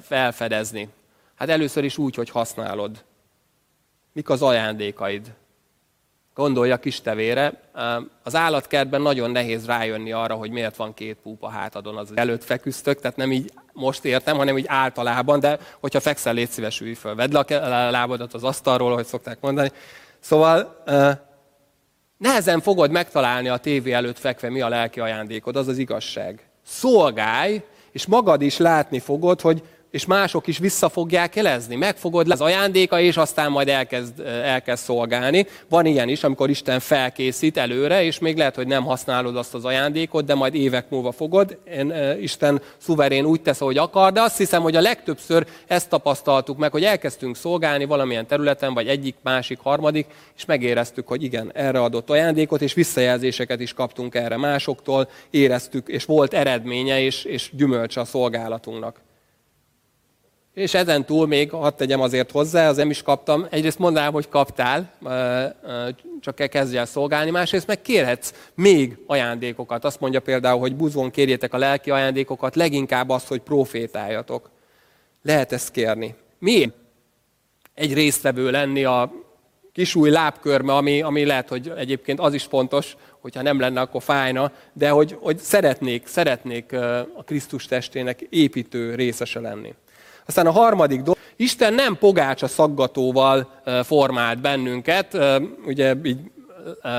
felfedezni? 0.00 0.88
Hát 1.34 1.48
először 1.48 1.84
is 1.84 1.98
úgy, 1.98 2.14
hogy 2.14 2.30
használod. 2.30 3.04
Mik 4.12 4.30
az 4.30 4.42
ajándékaid? 4.42 5.32
Gondolj 6.34 6.70
a 6.70 6.76
kis 6.76 7.00
tevére. 7.00 7.60
Az 8.22 8.34
állatkertben 8.34 9.02
nagyon 9.02 9.30
nehéz 9.30 9.66
rájönni 9.66 10.12
arra, 10.12 10.34
hogy 10.34 10.50
miért 10.50 10.76
van 10.76 10.94
két 10.94 11.16
púpa 11.22 11.48
hátadon 11.48 11.96
az 11.96 12.12
előtt 12.14 12.44
feküztök, 12.44 13.00
tehát 13.00 13.16
nem 13.16 13.32
így 13.32 13.52
most 13.72 14.04
értem, 14.04 14.36
hanem 14.36 14.58
így 14.58 14.64
általában, 14.68 15.40
de 15.40 15.58
hogyha 15.80 16.00
fekszel, 16.00 16.34
légy 16.34 16.48
szíves, 16.48 16.80
ülj 16.80 16.94
föl. 16.94 17.14
Vedd 17.14 17.32
le 17.32 17.86
a 17.86 17.90
lábadat 17.90 18.34
az 18.34 18.44
asztalról, 18.44 18.92
ahogy 18.92 19.04
szokták 19.04 19.40
mondani. 19.40 19.70
Szóval 20.20 20.82
nehezen 22.18 22.60
fogod 22.60 22.90
megtalálni 22.90 23.48
a 23.48 23.56
tévé 23.56 23.92
előtt 23.92 24.18
fekve, 24.18 24.50
mi 24.50 24.60
a 24.60 24.68
lelki 24.68 25.00
ajándékod, 25.00 25.56
az 25.56 25.68
az 25.68 25.78
igazság. 25.78 26.46
Szolgálj, 26.64 27.62
és 27.90 28.06
magad 28.06 28.42
is 28.42 28.56
látni 28.56 28.98
fogod, 28.98 29.40
hogy 29.40 29.62
és 29.92 30.06
mások 30.06 30.46
is 30.46 30.58
vissza 30.58 30.88
fogják 30.88 31.36
jelezni. 31.36 31.76
Megfogod 31.76 32.26
le 32.26 32.32
az 32.32 32.40
ajándéka, 32.40 33.00
és 33.00 33.16
aztán 33.16 33.50
majd 33.50 33.68
elkezd, 33.68 34.20
elkezd 34.44 34.82
szolgálni. 34.82 35.46
Van 35.68 35.86
ilyen 35.86 36.08
is, 36.08 36.24
amikor 36.24 36.50
Isten 36.50 36.80
felkészít 36.80 37.56
előre, 37.56 38.04
és 38.04 38.18
még 38.18 38.36
lehet, 38.36 38.54
hogy 38.54 38.66
nem 38.66 38.84
használod 38.84 39.36
azt 39.36 39.54
az 39.54 39.64
ajándékot, 39.64 40.24
de 40.24 40.34
majd 40.34 40.54
évek 40.54 40.90
múlva 40.90 41.12
fogod. 41.12 41.58
Én, 41.76 41.94
Isten 42.20 42.62
szuverén 42.76 43.24
úgy 43.24 43.42
tesz, 43.42 43.60
ahogy 43.60 43.78
akar, 43.78 44.12
de 44.12 44.20
azt 44.20 44.36
hiszem, 44.36 44.62
hogy 44.62 44.76
a 44.76 44.80
legtöbbször 44.80 45.46
ezt 45.66 45.88
tapasztaltuk 45.88 46.58
meg, 46.58 46.72
hogy 46.72 46.84
elkezdtünk 46.84 47.36
szolgálni 47.36 47.84
valamilyen 47.84 48.26
területen, 48.26 48.74
vagy 48.74 48.88
egyik, 48.88 49.14
másik, 49.22 49.58
harmadik, 49.58 50.06
és 50.36 50.44
megéreztük, 50.44 51.08
hogy 51.08 51.22
igen, 51.22 51.50
erre 51.54 51.82
adott 51.82 52.10
ajándékot, 52.10 52.62
és 52.62 52.74
visszajelzéseket 52.74 53.60
is 53.60 53.72
kaptunk 53.72 54.14
erre 54.14 54.36
másoktól, 54.36 55.08
éreztük, 55.30 55.88
és 55.88 56.04
volt 56.04 56.34
eredménye 56.34 57.00
és, 57.00 57.24
és 57.24 57.50
gyümölcse 57.52 58.00
a 58.00 58.04
szolgálatunknak. 58.04 59.00
És 60.54 60.74
ezen 60.74 61.04
túl 61.04 61.26
még, 61.26 61.50
hadd 61.50 61.76
tegyem 61.76 62.00
azért 62.00 62.30
hozzá, 62.30 62.68
az 62.68 62.76
nem 62.76 62.90
is 62.90 63.02
kaptam. 63.02 63.46
Egyrészt 63.50 63.78
mondanám, 63.78 64.12
hogy 64.12 64.28
kaptál, 64.28 64.92
csak 66.20 66.34
kezdj 66.34 66.76
el 66.76 66.86
szolgálni. 66.86 67.30
Másrészt 67.30 67.66
meg 67.66 67.82
kérhetsz 67.82 68.50
még 68.54 68.98
ajándékokat. 69.06 69.84
Azt 69.84 70.00
mondja 70.00 70.20
például, 70.20 70.60
hogy 70.60 70.76
buzgón 70.76 71.10
kérjétek 71.10 71.54
a 71.54 71.58
lelki 71.58 71.90
ajándékokat, 71.90 72.56
leginkább 72.56 73.08
azt, 73.08 73.28
hogy 73.28 73.40
profétáljatok. 73.40 74.50
Lehet 75.22 75.52
ezt 75.52 75.70
kérni. 75.70 76.14
Miért? 76.38 76.74
Egy 77.74 77.94
résztvevő 77.94 78.50
lenni 78.50 78.84
a 78.84 79.12
kisúj 79.72 80.10
lábkörme, 80.10 80.74
ami, 80.74 81.02
ami 81.02 81.24
lehet, 81.24 81.48
hogy 81.48 81.72
egyébként 81.76 82.20
az 82.20 82.34
is 82.34 82.44
fontos, 82.44 82.96
hogyha 83.20 83.42
nem 83.42 83.60
lenne, 83.60 83.80
akkor 83.80 84.02
fájna, 84.02 84.52
de 84.72 84.88
hogy, 84.88 85.16
hogy 85.20 85.38
szeretnék, 85.38 86.06
szeretnék 86.06 86.72
a 87.16 87.22
Krisztus 87.24 87.66
testének 87.66 88.20
építő 88.20 88.94
részese 88.94 89.40
lenni. 89.40 89.74
Aztán 90.26 90.46
a 90.46 90.50
harmadik 90.50 91.00
dolog, 91.00 91.18
Isten 91.36 91.74
nem 91.74 91.96
pogácsa 91.98 92.46
szaggatóval 92.46 93.62
formált 93.82 94.40
bennünket, 94.40 95.18
ugye 95.66 95.94
így 96.04 96.18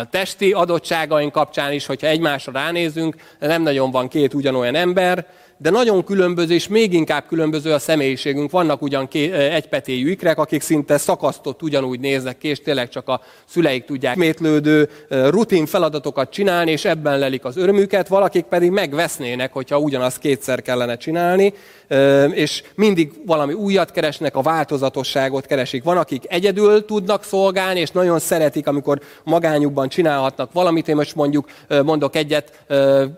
testi 0.09 0.51
adottságaink 0.51 1.31
kapcsán 1.31 1.71
is, 1.71 1.85
hogyha 1.85 2.07
egymásra 2.07 2.51
ránézünk, 2.51 3.15
nem 3.39 3.61
nagyon 3.61 3.91
van 3.91 4.07
két 4.07 4.33
ugyanolyan 4.33 4.75
ember, 4.75 5.27
de 5.57 5.69
nagyon 5.69 6.03
különböző, 6.03 6.53
és 6.53 6.67
még 6.67 6.93
inkább 6.93 7.25
különböző 7.27 7.73
a 7.73 7.79
személyiségünk. 7.79 8.51
Vannak 8.51 8.81
ugyan 8.81 9.07
egypetéjű 9.31 10.09
ikrek, 10.09 10.37
akik 10.37 10.61
szinte 10.61 10.97
szakasztott 10.97 11.61
ugyanúgy 11.61 11.99
néznek 11.99 12.37
ki, 12.37 12.47
és 12.47 12.61
tényleg 12.61 12.89
csak 12.89 13.07
a 13.07 13.21
szüleik 13.45 13.85
tudják 13.85 14.15
métlődő 14.15 14.89
rutin 15.09 15.65
feladatokat 15.65 16.29
csinálni, 16.29 16.71
és 16.71 16.85
ebben 16.85 17.19
lelik 17.19 17.45
az 17.45 17.57
örömüket, 17.57 18.07
valakik 18.07 18.43
pedig 18.43 18.71
megvesznének, 18.71 19.53
hogyha 19.53 19.79
ugyanazt 19.79 20.19
kétszer 20.19 20.61
kellene 20.61 20.97
csinálni, 20.97 21.53
és 22.31 22.63
mindig 22.75 23.11
valami 23.25 23.53
újat 23.53 23.91
keresnek, 23.91 24.35
a 24.35 24.41
változatosságot 24.41 25.45
keresik. 25.45 25.83
Van, 25.83 25.97
akik 25.97 26.23
egyedül 26.27 26.85
tudnak 26.85 27.23
szolgálni, 27.23 27.79
és 27.79 27.91
nagyon 27.91 28.19
szeretik, 28.19 28.67
amikor 28.67 28.99
magányukban 29.23 29.89
csinálhatnak 29.89 30.51
valamit. 30.51 30.87
Én 30.87 30.95
most 30.95 31.15
mondjuk 31.15 31.49
mondok 31.83 32.15
egyet, 32.15 32.65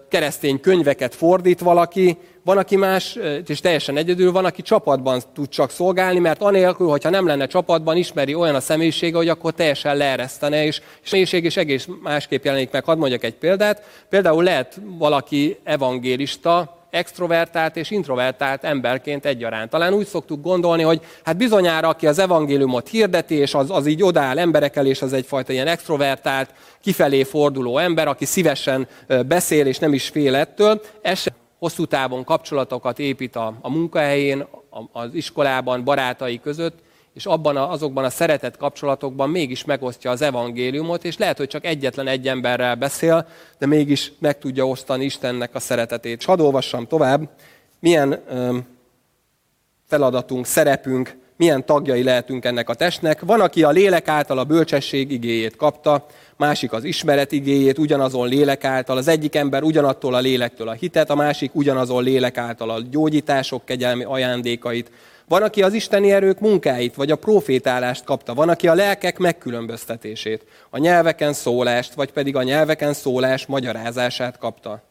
keresztény 0.09 0.59
könyveket 0.59 1.15
fordít 1.15 1.59
valaki, 1.59 2.17
van, 2.45 2.57
aki 2.57 2.75
más, 2.75 3.17
és 3.47 3.59
teljesen 3.59 3.97
egyedül 3.97 4.31
van, 4.31 4.45
aki 4.45 4.61
csapatban 4.61 5.21
tud 5.33 5.49
csak 5.49 5.71
szolgálni, 5.71 6.19
mert 6.19 6.41
anélkül, 6.41 6.87
hogyha 6.87 7.09
nem 7.09 7.27
lenne 7.27 7.47
csapatban, 7.47 7.97
ismeri 7.97 8.33
olyan 8.33 8.55
a 8.55 8.59
személyisége, 8.59 9.17
hogy 9.17 9.29
akkor 9.29 9.53
teljesen 9.53 9.97
leeresztene, 9.97 10.65
és 10.65 10.81
személyiség 11.03 11.43
is 11.43 11.57
egész 11.57 11.87
másképp 12.03 12.43
jelenik 12.43 12.71
meg. 12.71 12.83
Hadd 12.83 12.97
mondjak 12.97 13.23
egy 13.23 13.35
példát. 13.35 13.83
Például 14.09 14.43
lehet 14.43 14.79
valaki 14.97 15.57
evangélista, 15.63 16.77
extrovertált 16.89 17.75
és 17.75 17.91
introvertált 17.91 18.63
emberként 18.63 19.25
egyaránt. 19.25 19.69
Talán 19.69 19.93
úgy 19.93 20.07
szoktuk 20.07 20.41
gondolni, 20.41 20.83
hogy 20.83 21.01
hát 21.23 21.37
bizonyára, 21.37 21.87
aki 21.87 22.07
az 22.07 22.19
evangéliumot 22.19 22.87
hirdeti, 22.87 23.35
és 23.35 23.53
az, 23.53 23.71
az 23.71 23.87
így 23.87 24.03
odáll 24.03 24.39
emberekkel, 24.39 24.85
és 24.85 25.01
az 25.01 25.13
egyfajta 25.13 25.53
ilyen 25.53 25.67
extrovertált, 25.67 26.49
kifelé 26.81 27.23
forduló 27.23 27.77
ember, 27.77 28.07
aki 28.07 28.25
szívesen 28.25 28.87
beszél, 29.27 29.65
és 29.65 29.77
nem 29.77 29.93
is 29.93 30.07
fél 30.07 30.35
ettől, 30.35 30.81
ez 31.01 31.23
hosszú 31.59 31.85
távon 31.85 32.23
kapcsolatokat 32.23 32.99
épít 32.99 33.35
a, 33.35 33.53
a 33.61 33.69
munkahelyén, 33.69 34.45
az 34.91 35.13
iskolában, 35.13 35.83
barátai 35.83 36.39
között, 36.39 36.83
és 37.13 37.25
abban 37.25 37.57
a, 37.57 37.71
azokban 37.71 38.03
a 38.03 38.09
szeretett 38.09 38.57
kapcsolatokban 38.57 39.29
mégis 39.29 39.65
megosztja 39.65 40.11
az 40.11 40.21
evangéliumot, 40.21 41.03
és 41.03 41.17
lehet, 41.17 41.37
hogy 41.37 41.47
csak 41.47 41.65
egyetlen 41.65 42.07
egy 42.07 42.27
emberrel 42.27 42.75
beszél, 42.75 43.27
de 43.57 43.65
mégis 43.65 44.11
meg 44.19 44.37
tudja 44.37 44.67
osztani 44.67 45.05
Istennek 45.05 45.55
a 45.55 45.59
szeretetét. 45.59 46.19
És 46.19 46.25
hadd 46.25 46.39
olvassam 46.39 46.87
tovább, 46.87 47.29
milyen 47.79 48.23
ö, 48.27 48.57
feladatunk, 49.87 50.45
szerepünk, 50.45 51.17
milyen 51.37 51.65
tagjai 51.65 52.03
lehetünk 52.03 52.45
ennek 52.45 52.69
a 52.69 52.73
testnek. 52.73 53.21
Van, 53.21 53.41
aki 53.41 53.63
a 53.63 53.69
lélek 53.69 54.07
által 54.07 54.37
a 54.37 54.43
bölcsesség 54.43 55.11
igéjét 55.11 55.55
kapta, 55.55 56.05
másik 56.37 56.71
az 56.73 56.83
ismeret 56.83 57.31
igéjét, 57.31 57.77
ugyanazon 57.77 58.27
lélek 58.27 58.63
által, 58.63 58.97
az 58.97 59.07
egyik 59.07 59.35
ember 59.35 59.63
ugyanattól 59.63 60.13
a 60.13 60.19
lélektől 60.19 60.67
a 60.67 60.73
hitet, 60.73 61.09
a 61.09 61.15
másik 61.15 61.55
ugyanazon 61.55 62.03
lélek 62.03 62.37
által 62.37 62.69
a 62.69 62.81
gyógyítások 62.81 63.65
kegyelmi 63.65 64.03
ajándékait, 64.03 64.91
van, 65.27 65.43
aki 65.43 65.63
az 65.63 65.73
isteni 65.73 66.11
erők 66.11 66.39
munkáit, 66.39 66.95
vagy 66.95 67.11
a 67.11 67.15
profétálást 67.15 68.03
kapta. 68.03 68.33
Van, 68.33 68.49
aki 68.49 68.67
a 68.67 68.73
lelkek 68.73 69.17
megkülönböztetését, 69.17 70.45
a 70.69 70.77
nyelveken 70.77 71.33
szólást, 71.33 71.93
vagy 71.93 72.11
pedig 72.11 72.35
a 72.35 72.43
nyelveken 72.43 72.93
szólás 72.93 73.45
magyarázását 73.45 74.37
kapta. 74.37 74.81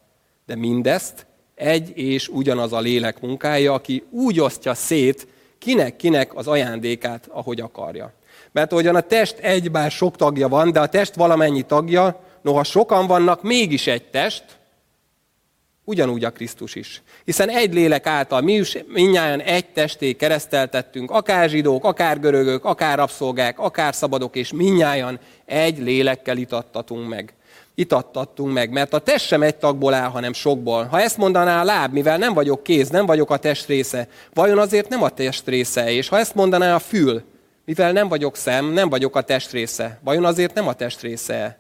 De 0.47 0.57
mindezt 0.57 1.27
egy 1.55 1.99
és 1.99 2.29
ugyanaz 2.29 2.73
a 2.73 2.81
lélek 2.81 3.21
munkája, 3.21 3.73
aki 3.73 4.05
úgy 4.11 4.41
osztja 4.41 4.75
szét, 4.75 5.27
kinek-kinek 5.59 6.37
az 6.37 6.47
ajándékát, 6.47 7.29
ahogy 7.33 7.61
akarja. 7.61 8.13
Mert 8.55 8.73
ahogyan 8.73 8.95
a 8.95 9.01
test 9.01 9.39
egy, 9.39 9.71
bár 9.71 9.91
sok 9.91 10.17
tagja 10.17 10.49
van, 10.49 10.73
de 10.73 10.81
a 10.81 10.87
test 10.87 11.15
valamennyi 11.15 11.63
tagja, 11.63 12.21
noha 12.43 12.65
sokan 12.65 13.07
vannak, 13.07 13.43
mégis 13.43 13.87
egy 13.87 14.05
test, 14.11 14.45
Ugyanúgy 15.87 16.25
a 16.25 16.31
Krisztus 16.31 16.75
is. 16.75 17.03
Hiszen 17.25 17.49
egy 17.51 17.75
lélek 17.75 18.07
által 18.07 18.41
mi 18.41 18.53
is 18.53 18.79
minnyáján 18.87 19.41
egy 19.41 19.67
testé 19.67 20.13
kereszteltettünk, 20.13 21.11
akár 21.11 21.49
zsidók, 21.49 21.85
akár 21.85 22.21
görögök, 22.21 22.65
akár 22.65 22.99
rabszolgák, 22.99 23.59
akár 23.59 23.95
szabadok, 23.95 24.37
és 24.37 24.53
minnyáján 24.53 25.21
egy 25.45 25.79
lélekkel 25.79 26.37
itattatunk 26.37 27.09
meg. 27.09 27.35
Itattattunk 27.75 28.53
meg, 28.53 28.71
mert 28.71 28.93
a 28.93 28.99
test 28.99 29.27
sem 29.27 29.43
egy 29.43 29.57
tagból 29.57 29.95
áll, 29.95 30.09
hanem 30.09 30.33
sokból. 30.33 30.85
Ha 30.85 31.01
ezt 31.01 31.17
mondaná 31.17 31.61
a 31.61 31.65
láb, 31.65 31.93
mivel 31.93 32.19
nem 32.19 32.35
vagyok 32.35 32.63
kéz, 32.63 32.89
nem 32.89 33.07
vagyok 33.07 33.31
a 33.31 33.37
test 33.37 33.67
része, 33.67 34.09
vajon 34.35 34.59
azért 34.59 34.89
nem 34.89 35.03
a 35.03 35.09
test 35.09 35.47
része? 35.47 35.93
És 35.93 36.09
ha 36.09 36.19
ezt 36.19 36.35
mondaná 36.35 36.75
a 36.75 36.79
fül, 36.79 37.23
mivel 37.65 37.93
nem 37.93 38.09
vagyok 38.09 38.37
szem, 38.37 38.67
nem 38.67 38.89
vagyok 38.89 39.17
a 39.17 39.21
test 39.21 39.51
része, 39.51 39.99
vajon 40.05 40.25
azért 40.25 40.55
nem 40.55 40.69
a 40.69 40.73
test 40.73 41.01
része? 41.01 41.59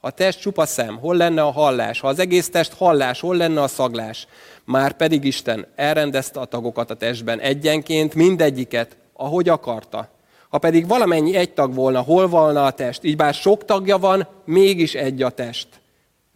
A 0.00 0.10
test 0.10 0.40
csupa 0.40 0.66
szem, 0.66 0.98
hol 0.98 1.16
lenne 1.16 1.42
a 1.42 1.50
hallás? 1.50 2.00
Ha 2.00 2.08
az 2.08 2.18
egész 2.18 2.50
test 2.50 2.74
hallás, 2.74 3.20
hol 3.20 3.36
lenne 3.36 3.62
a 3.62 3.68
szaglás? 3.68 4.26
Már 4.64 4.92
pedig 4.92 5.24
Isten 5.24 5.66
elrendezte 5.76 6.40
a 6.40 6.44
tagokat 6.44 6.90
a 6.90 6.94
testben 6.94 7.40
egyenként, 7.40 8.14
mindegyiket, 8.14 8.96
ahogy 9.12 9.48
akarta. 9.48 10.08
Ha 10.48 10.58
pedig 10.58 10.86
valamennyi 10.86 11.34
egy 11.34 11.52
tag 11.52 11.74
volna, 11.74 12.00
hol 12.00 12.28
volna 12.28 12.64
a 12.64 12.70
test? 12.70 13.04
Így 13.04 13.16
bár 13.16 13.34
sok 13.34 13.64
tagja 13.64 13.98
van, 13.98 14.28
mégis 14.44 14.94
egy 14.94 15.22
a 15.22 15.30
test. 15.30 15.68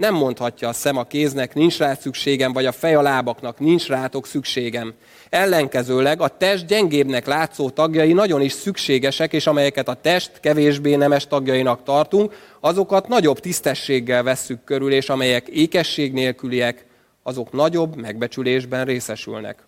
Nem 0.03 0.15
mondhatja 0.15 0.69
a 0.69 0.73
szem 0.73 0.97
a 0.97 1.05
kéznek, 1.05 1.55
nincs 1.55 1.79
rá 1.79 1.95
szükségem, 1.95 2.53
vagy 2.53 2.67
a 2.67 2.73
fej 2.73 2.95
a 2.95 3.03
lábaknak, 3.03 3.59
nincs 3.59 3.89
rátok 3.89 4.27
szükségem. 4.27 4.95
Ellenkezőleg 5.31 6.21
a 6.21 6.29
test 6.29 6.67
gyengébbnek 6.67 7.27
látszó 7.27 7.71
tagjai 7.71 8.13
nagyon 8.13 8.41
is 8.41 8.53
szükségesek, 8.53 9.33
és 9.33 9.47
amelyeket 9.47 9.89
a 9.89 9.95
test 9.95 10.41
kevésbé 10.41 10.95
nemes 10.95 11.27
tagjainak 11.27 11.83
tartunk, 11.83 12.35
azokat 12.61 13.09
nagyobb 13.09 13.39
tisztességgel 13.39 14.23
vesszük 14.23 14.65
körül, 14.65 14.93
és 14.93 15.09
amelyek 15.09 15.49
ékesség 15.49 16.13
nélküliek, 16.13 16.87
azok 17.23 17.53
nagyobb 17.53 17.97
megbecsülésben 17.97 18.85
részesülnek. 18.85 19.67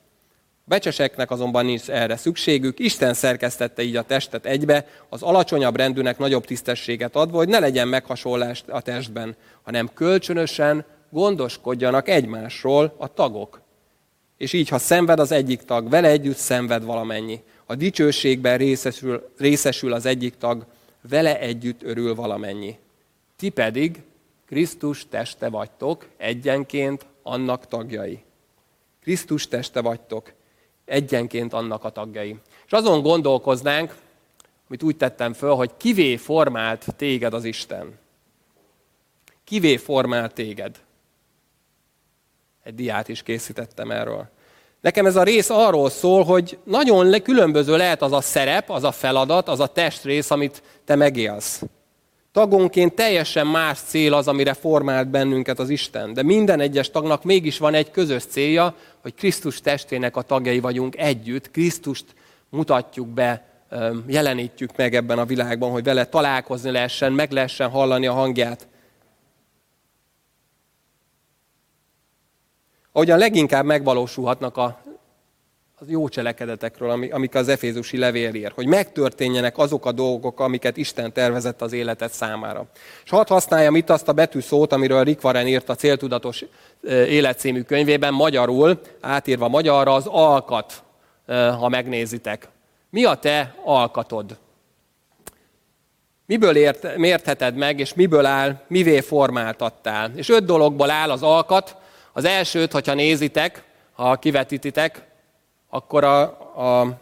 Becseseknek 0.67 1.31
azonban 1.31 1.65
nincs 1.65 1.91
erre 1.91 2.17
szükségük, 2.17 2.79
Isten 2.79 3.15
szerkesztette 3.15 3.83
így 3.83 3.97
a 3.97 4.03
testet 4.03 4.47
egybe, 4.47 4.87
az 5.09 5.23
alacsonyabb 5.23 5.77
rendűnek 5.77 6.19
nagyobb 6.19 6.45
tisztességet 6.45 7.17
adva, 7.17 7.37
hogy 7.37 7.49
ne 7.49 7.59
legyen 7.59 7.89
meghasonlás 7.89 8.65
a 8.69 8.81
testben, 8.81 9.37
hanem 9.63 9.91
kölcsönösen 9.95 10.85
gondoskodjanak 11.11 12.09
egymásról 12.09 12.95
a 12.99 13.15
tagok. 13.15 13.61
És 14.37 14.53
így, 14.53 14.69
ha 14.69 14.79
szenved 14.79 15.19
az 15.19 15.33
egyik 15.33 15.63
tag, 15.63 15.89
vele 15.89 16.09
együtt 16.09 16.37
szenved 16.37 16.85
valamennyi. 16.85 17.43
A 17.67 17.75
dicsőségben 17.75 18.59
részesül, 18.59 19.31
részesül 19.39 19.93
az 19.93 20.07
egyik 20.07 20.37
tag, 20.37 20.67
vele 21.09 21.41
együtt 21.41 21.83
örül 21.83 22.15
valamennyi. 22.15 22.79
Ti 23.37 23.49
pedig 23.49 24.03
Krisztus 24.47 25.07
teste 25.09 25.49
vagytok, 25.49 26.07
egyenként 26.17 27.07
annak 27.23 27.69
tagjai. 27.69 28.23
Krisztus 29.03 29.49
teste 29.49 29.81
vagytok, 29.81 30.33
egyenként 30.85 31.53
annak 31.53 31.85
a 31.85 31.91
tagjai. 31.91 32.37
És 32.67 32.73
azon 32.73 33.03
gondolkoznánk, 33.03 33.97
amit 34.69 34.83
úgy 34.83 34.97
tettem 34.97 35.33
föl, 35.33 35.55
hogy 35.55 35.71
kivé 35.77 36.17
formált 36.17 36.87
téged 36.97 37.35
az 37.35 37.45
Isten. 37.45 37.99
Kivé 39.45 39.77
formált 39.77 40.35
téged. 40.35 40.81
Egy 42.63 42.75
diát 42.75 43.09
is 43.09 43.23
készítettem 43.23 43.91
erről. 43.91 44.29
Nekem 44.81 45.07
ez 45.07 45.17
a 45.17 45.23
rész 45.23 45.51
arról 45.51 45.91
szól, 45.91 46.25
hogy 46.25 46.59
nagyon 46.65 47.23
különböző 47.23 47.77
lehet 47.77 48.03
az 48.03 48.13
a 48.13 48.21
szerep, 48.21 48.71
az 48.71 48.85
a 48.85 48.93
feladat, 48.93 49.49
az 49.49 49.61
a 49.61 49.67
testrész, 49.67 50.31
amit 50.31 50.63
te 50.85 50.95
megélsz. 50.95 51.63
Tagonként 52.35 52.95
teljesen 52.95 53.47
más 53.47 53.79
cél 53.79 54.15
az, 54.15 54.29
amire 54.29 54.55
formált 54.55 55.09
bennünket 55.09 55.59
az 55.59 55.69
Isten. 55.69 56.13
De 56.13 56.23
minden 56.23 56.61
egyes 56.61 56.91
tagnak 56.91 57.25
mégis 57.25 57.59
van 57.59 57.75
egy 57.75 57.91
közös 57.91 58.25
célja, 58.25 58.75
hogy 59.03 59.15
Krisztus 59.15 59.61
testének 59.61 60.17
a 60.17 60.23
tagjai 60.23 60.61
vagyunk 60.61 60.97
együtt. 60.97 61.51
Krisztust 61.51 62.05
mutatjuk 62.49 63.09
be, 63.09 63.47
jelenítjük 64.07 64.77
meg 64.77 64.95
ebben 64.95 65.19
a 65.19 65.25
világban, 65.25 65.71
hogy 65.71 65.85
vele 65.85 66.05
találkozni 66.05 66.71
lehessen, 66.71 67.13
meg 67.13 67.31
lehessen 67.31 67.71
hallani 67.71 68.07
a 68.07 68.13
hangját. 68.13 68.69
Ahogyan 72.93 73.19
leginkább 73.19 73.65
megvalósulhatnak 73.65 74.57
a, 74.57 74.83
jó 75.87 76.09
cselekedetekről, 76.09 77.09
amik 77.11 77.35
az 77.35 77.49
Efézusi 77.49 77.99
levél 77.99 78.35
ír, 78.35 78.53
hogy 78.55 78.67
megtörténjenek 78.67 79.59
azok 79.59 79.87
a 79.87 79.93
dolgok, 79.93 80.41
amiket 80.41 80.77
Isten 80.77 81.13
tervezett 81.13 81.63
az 81.63 81.73
életed 81.73 82.11
számára. 82.11 82.67
És 83.05 83.11
hadd 83.11 83.29
használjam 83.29 83.77
itt 83.77 83.91
azt 83.91 84.09
a 84.09 84.13
betűszót, 84.13 84.73
amiről 84.73 85.05
Rick 85.05 85.25
Warren 85.25 85.47
írt 85.47 85.69
a 85.69 85.75
Céltudatos 85.75 86.45
Élet 86.89 87.39
című 87.39 87.63
könyvében, 87.63 88.15
magyarul, 88.15 88.81
átírva 89.01 89.49
magyarra, 89.49 89.95
az 89.95 90.07
alkat, 90.07 90.83
ha 91.59 91.69
megnézitek. 91.69 92.49
Mi 92.91 93.05
a 93.05 93.15
te 93.15 93.55
alkatod? 93.65 94.37
Miből 96.27 96.57
ért, 96.57 96.97
mértheted 96.97 97.55
meg, 97.55 97.81
és 97.81 97.95
miből 97.95 98.27
áll, 98.27 98.61
mivé 98.69 99.01
formáltattál? 99.01 100.13
És 100.15 100.29
öt 100.29 100.45
dologból 100.45 100.91
áll 100.91 101.11
az 101.11 101.23
alkat. 101.23 101.77
Az 102.13 102.25
elsőt, 102.25 102.73
hogyha 102.73 102.95
nézitek, 102.95 103.63
ha 103.93 104.17
kivetítitek, 104.17 105.03
akkor 105.75 106.05
a, 106.05 106.21
a, 106.57 106.99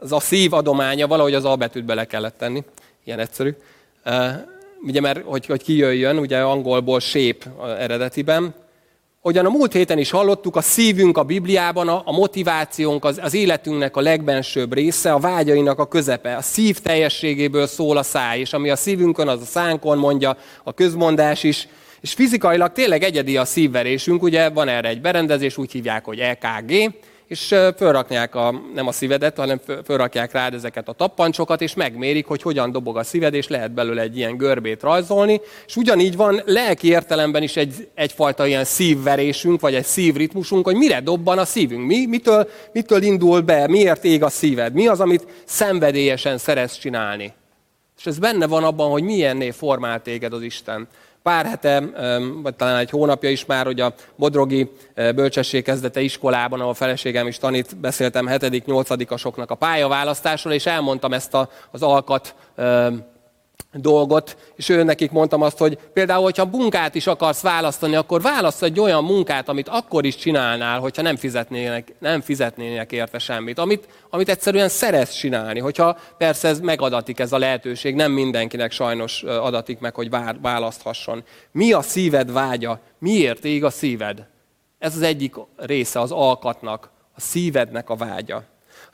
az 0.00 0.12
a 0.12 0.20
szív 0.20 0.52
adománya 0.52 1.06
valahogy 1.06 1.34
az 1.34 1.44
albetűt 1.44 1.84
bele 1.84 2.04
kellett 2.04 2.38
tenni. 2.38 2.64
Ilyen 3.04 3.18
egyszerű. 3.18 3.54
Ugye, 4.82 5.00
mert 5.00 5.22
hogy, 5.24 5.46
hogy 5.46 5.62
kijöjjön, 5.62 6.18
ugye 6.18 6.40
angolból 6.40 7.00
sép 7.00 7.44
eredetiben. 7.78 8.54
Hogyan 9.20 9.46
a 9.46 9.50
múlt 9.50 9.72
héten 9.72 9.98
is 9.98 10.10
hallottuk, 10.10 10.56
a 10.56 10.60
szívünk 10.60 11.18
a 11.18 11.22
Bibliában, 11.22 11.88
a, 11.88 12.02
a 12.04 12.12
motivációnk, 12.12 13.04
az, 13.04 13.20
az 13.22 13.34
életünknek 13.34 13.96
a 13.96 14.00
legbensőbb 14.00 14.72
része, 14.74 15.12
a 15.12 15.18
vágyainak 15.18 15.78
a 15.78 15.88
közepe. 15.88 16.36
A 16.36 16.42
szív 16.42 16.78
teljességéből 16.80 17.66
szól 17.66 17.96
a 17.96 18.02
száj, 18.02 18.38
és 18.38 18.52
ami 18.52 18.70
a 18.70 18.76
szívünkön, 18.76 19.28
az 19.28 19.40
a 19.40 19.44
szánkon 19.44 19.98
mondja 19.98 20.36
a 20.64 20.72
közmondás 20.72 21.42
is. 21.42 21.68
És 22.00 22.12
fizikailag 22.12 22.72
tényleg 22.72 23.02
egyedi 23.02 23.36
a 23.36 23.44
szívverésünk, 23.44 24.22
ugye 24.22 24.48
van 24.48 24.68
erre 24.68 24.88
egy 24.88 25.00
berendezés, 25.00 25.56
úgy 25.56 25.72
hívják, 25.72 26.04
hogy 26.04 26.18
EKG, 26.18 26.92
és 27.32 27.54
fölrakják 27.76 28.34
a, 28.34 28.62
nem 28.74 28.86
a 28.86 28.92
szívedet, 28.92 29.36
hanem 29.36 29.60
fölrakják 29.84 30.32
rád 30.32 30.54
ezeket 30.54 30.88
a 30.88 30.92
tappancsokat, 30.92 31.60
és 31.60 31.74
megmérik, 31.74 32.26
hogy 32.26 32.42
hogyan 32.42 32.72
dobog 32.72 32.96
a 32.96 33.02
szíved, 33.02 33.34
és 33.34 33.48
lehet 33.48 33.72
belőle 33.72 34.02
egy 34.02 34.16
ilyen 34.16 34.36
görbét 34.36 34.82
rajzolni. 34.82 35.40
És 35.66 35.76
ugyanígy 35.76 36.16
van 36.16 36.42
lelki 36.44 36.88
értelemben 36.88 37.42
is 37.42 37.56
egy, 37.56 37.88
egyfajta 37.94 38.46
ilyen 38.46 38.64
szívverésünk, 38.64 39.60
vagy 39.60 39.74
egy 39.74 39.84
szívritmusunk, 39.84 40.64
hogy 40.64 40.76
mire 40.76 41.00
dobban 41.00 41.38
a 41.38 41.44
szívünk, 41.44 41.86
mi, 41.86 42.06
mitől, 42.06 42.48
mitől 42.72 43.02
indul 43.02 43.40
be, 43.40 43.68
miért 43.68 44.04
ég 44.04 44.22
a 44.22 44.28
szíved, 44.28 44.72
mi 44.72 44.86
az, 44.86 45.00
amit 45.00 45.26
szenvedélyesen 45.44 46.38
szeretsz 46.38 46.78
csinálni. 46.78 47.32
És 47.98 48.06
ez 48.06 48.18
benne 48.18 48.46
van 48.46 48.64
abban, 48.64 48.90
hogy 48.90 49.02
milyenné 49.02 49.50
formált 49.50 50.02
téged 50.02 50.32
az 50.32 50.42
Isten 50.42 50.88
pár 51.22 51.46
hete, 51.46 51.82
vagy 52.42 52.54
talán 52.54 52.76
egy 52.76 52.90
hónapja 52.90 53.30
is 53.30 53.44
már, 53.44 53.66
hogy 53.66 53.80
a 53.80 53.94
Bodrogi 54.16 54.70
Bölcsesség 54.94 55.64
kezdete 55.64 56.00
iskolában, 56.00 56.58
ahol 56.58 56.72
a 56.72 56.74
feleségem 56.74 57.26
is 57.26 57.38
tanít, 57.38 57.76
beszéltem 57.76 58.28
7 58.28 58.64
asoknak 59.10 59.50
a 59.50 59.54
pályaválasztásról, 59.54 60.52
és 60.52 60.66
elmondtam 60.66 61.12
ezt 61.12 61.34
a, 61.34 61.48
az 61.70 61.82
alkat 61.82 62.34
dolgot, 63.72 64.36
és 64.56 64.68
ő 64.68 64.82
nekik 64.82 65.10
mondtam 65.10 65.42
azt, 65.42 65.58
hogy 65.58 65.78
például, 65.92 66.22
hogyha 66.22 66.44
munkát 66.44 66.94
is 66.94 67.06
akarsz 67.06 67.40
választani, 67.40 67.94
akkor 67.94 68.22
válasz 68.22 68.62
egy 68.62 68.80
olyan 68.80 69.04
munkát, 69.04 69.48
amit 69.48 69.68
akkor 69.68 70.04
is 70.04 70.16
csinálnál, 70.16 70.80
hogyha 70.80 71.02
nem 71.02 71.16
fizetnének, 71.16 71.94
nem 71.98 72.20
fizetnének 72.20 72.92
érte 72.92 73.18
semmit, 73.18 73.58
amit, 73.58 73.88
amit 74.10 74.28
egyszerűen 74.28 74.68
szeretsz 74.68 75.14
csinálni, 75.14 75.60
hogyha 75.60 75.98
persze 76.18 76.48
ez 76.48 76.60
megadatik 76.60 77.18
ez 77.18 77.32
a 77.32 77.38
lehetőség, 77.38 77.94
nem 77.94 78.12
mindenkinek 78.12 78.72
sajnos 78.72 79.22
adatik 79.22 79.78
meg, 79.78 79.94
hogy 79.94 80.10
választhasson. 80.40 81.24
Mi 81.52 81.72
a 81.72 81.82
szíved 81.82 82.32
vágya? 82.32 82.80
Miért 82.98 83.44
ég 83.44 83.64
a 83.64 83.70
szíved? 83.70 84.26
Ez 84.78 84.96
az 84.96 85.02
egyik 85.02 85.34
része 85.56 86.00
az 86.00 86.10
alkatnak, 86.10 86.90
a 87.14 87.20
szívednek 87.20 87.90
a 87.90 87.96
vágya. 87.96 88.44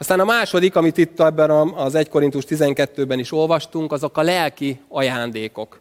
Aztán 0.01 0.21
a 0.21 0.25
második, 0.25 0.77
amit 0.77 0.97
itt 0.97 1.21
ebben 1.21 1.51
az 1.51 1.95
1 1.95 2.09
Korintus 2.09 2.45
12-ben 2.49 3.19
is 3.19 3.33
olvastunk, 3.33 3.93
azok 3.93 4.17
a 4.17 4.23
lelki 4.23 4.81
ajándékok. 4.89 5.81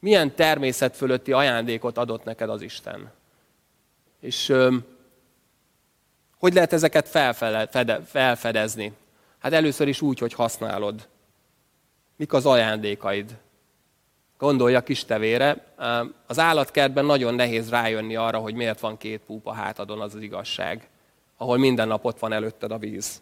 Milyen 0.00 0.34
természet 0.34 0.96
fölötti 0.96 1.32
ajándékot 1.32 1.98
adott 1.98 2.24
neked 2.24 2.50
az 2.50 2.62
Isten? 2.62 3.12
És 4.20 4.52
hogy 6.38 6.54
lehet 6.54 6.72
ezeket 6.72 7.08
felfede, 7.08 8.00
felfedezni? 8.06 8.92
Hát 9.38 9.52
először 9.52 9.88
is 9.88 10.00
úgy, 10.00 10.18
hogy 10.18 10.32
használod. 10.32 11.08
Mik 12.16 12.32
az 12.32 12.46
ajándékaid? 12.46 13.36
Gondolj 14.38 14.74
a 14.74 14.82
kis 14.82 15.04
tevére. 15.04 15.74
Az 16.26 16.38
állatkertben 16.38 17.04
nagyon 17.04 17.34
nehéz 17.34 17.70
rájönni 17.70 18.16
arra, 18.16 18.38
hogy 18.38 18.54
miért 18.54 18.80
van 18.80 18.96
két 18.96 19.20
púp 19.26 19.46
a 19.46 19.52
hátadon, 19.52 20.00
az 20.00 20.14
az 20.14 20.22
igazság. 20.22 20.88
Ahol 21.36 21.56
minden 21.56 21.88
nap 21.88 22.04
ott 22.04 22.18
van 22.18 22.32
előtted 22.32 22.70
a 22.72 22.78
víz. 22.78 23.20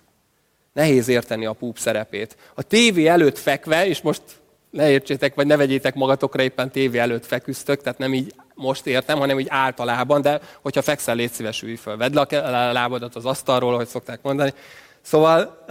Nehéz 0.76 1.08
érteni 1.08 1.46
a 1.46 1.52
púp 1.52 1.78
szerepét. 1.78 2.36
A 2.54 2.62
tévé 2.62 3.06
előtt 3.06 3.38
fekve, 3.38 3.86
és 3.86 4.00
most 4.00 4.22
ne 4.70 4.90
értsétek, 4.90 5.34
vagy 5.34 5.46
ne 5.46 5.56
vegyétek 5.56 5.94
magatokra, 5.94 6.42
éppen 6.42 6.70
tévé 6.70 6.98
előtt 6.98 7.26
feküztök, 7.26 7.82
tehát 7.82 7.98
nem 7.98 8.14
így 8.14 8.34
most 8.54 8.86
értem, 8.86 9.18
hanem 9.18 9.38
így 9.38 9.46
általában, 9.50 10.22
de 10.22 10.40
hogyha 10.62 10.82
fekszel, 10.82 11.14
légy 11.14 11.30
szíves, 11.30 11.62
ülj 11.62 11.74
föl. 11.74 11.96
Vedd 11.96 12.16
a 12.18 12.72
lábadat 12.72 13.14
az 13.16 13.24
asztalról, 13.24 13.74
ahogy 13.74 13.86
szokták 13.86 14.22
mondani. 14.22 14.52
Szóval 15.00 15.64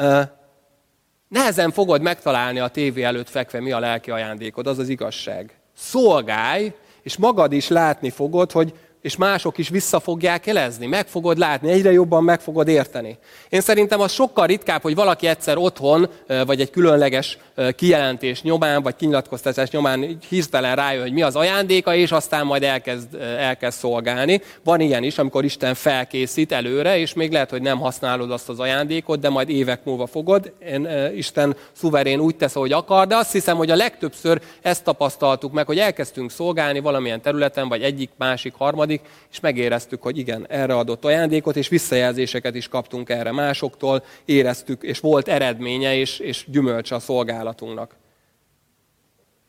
nehezen 1.28 1.72
fogod 1.72 2.02
megtalálni 2.02 2.60
a 2.60 2.68
tévé 2.68 3.04
előtt 3.04 3.30
fekve, 3.30 3.60
mi 3.60 3.72
a 3.72 3.80
lelki 3.80 4.12
ajándékod, 4.12 4.68
az 4.68 4.80
az 4.80 4.90
igazság. 4.90 5.54
Szolgálj, 5.76 6.74
és 7.02 7.18
magad 7.18 7.52
is 7.52 7.68
látni 7.68 8.10
fogod, 8.10 8.52
hogy 8.52 8.74
és 9.06 9.16
mások 9.16 9.58
is 9.58 9.70
vissza 9.70 10.00
fogják 10.00 10.46
jelezni. 10.46 10.86
Meg 10.86 11.08
fogod 11.08 11.38
látni, 11.38 11.72
egyre 11.72 11.92
jobban 11.92 12.24
meg 12.24 12.40
fogod 12.40 12.68
érteni. 12.68 13.18
Én 13.50 13.62
szerintem 13.62 14.00
az 14.00 14.12
sokkal 14.12 14.48
ritkább, 14.48 14.82
hogy 14.82 14.96
valaki 14.96 15.28
egyszer 15.28 15.58
otthon, 15.58 16.10
vagy 16.46 16.62
egy 16.62 16.70
különleges 16.70 17.38
kijelentés 17.76 18.42
nyomán, 18.42 18.82
vagy 18.82 18.96
kinyilatkoztatás 18.96 19.70
nyomán 19.70 20.18
hirtelen 20.30 20.76
rájön, 20.76 21.02
hogy 21.02 21.12
mi 21.12 21.22
az 21.22 21.36
ajándéka, 21.36 21.96
és 21.96 22.12
aztán 22.12 22.46
majd 22.46 22.64
elkezd, 22.64 23.16
elkezd 23.40 23.78
szolgálni. 23.78 24.42
Van 24.64 24.80
ilyen 24.80 25.04
is, 25.04 25.18
amikor 25.18 25.44
Isten 25.44 25.74
felkészít 25.74 26.52
előre, 26.52 26.98
és 26.98 27.14
még 27.14 27.32
lehet, 27.32 27.50
hogy 27.50 27.62
nem 27.62 27.80
használod 27.80 28.32
azt 28.32 28.50
az 28.50 28.60
ajándékot, 28.60 29.20
de 29.20 29.30
majd 29.30 29.50
évek 29.50 29.84
múlva 29.84 30.08
fogod. 30.08 30.54
Én, 30.72 30.88
Isten 31.16 31.56
szuverén 31.72 32.20
úgy 32.20 32.36
tesz, 32.36 32.56
ahogy 32.56 32.72
akar, 32.72 33.08
de 33.08 33.16
azt 33.16 33.32
hiszem, 33.32 33.58
hogy 33.58 33.72
a 33.72 33.76
legtöbbször 33.76 34.42
ezt 34.62 34.84
tapasztaltuk 34.84 35.52
meg, 35.52 35.66
hogy 35.66 35.80
elkezdtünk 35.80 36.32
szolgálni 36.32 36.80
valamilyen 36.80 37.22
területen, 37.22 37.68
vagy 37.68 37.82
egyik, 37.82 38.10
másik, 38.18 38.54
harmadik, 38.54 38.95
harmadik, 38.96 39.28
és 39.32 39.40
megéreztük, 39.40 40.02
hogy 40.02 40.18
igen, 40.18 40.46
erre 40.50 40.78
adott 40.78 41.06
ajándékot, 41.06 41.56
és 41.56 41.68
visszajelzéseket 41.68 42.56
is 42.56 42.68
kaptunk 42.68 43.10
erre 43.10 43.32
másoktól, 43.32 44.04
éreztük, 44.26 44.84
és 44.84 45.00
volt 45.00 45.28
eredménye 45.28 45.96
és, 45.96 46.20
és 46.20 46.46
gyümölcse 46.48 46.96
a 46.96 47.00
szolgálatunknak. 47.00 47.96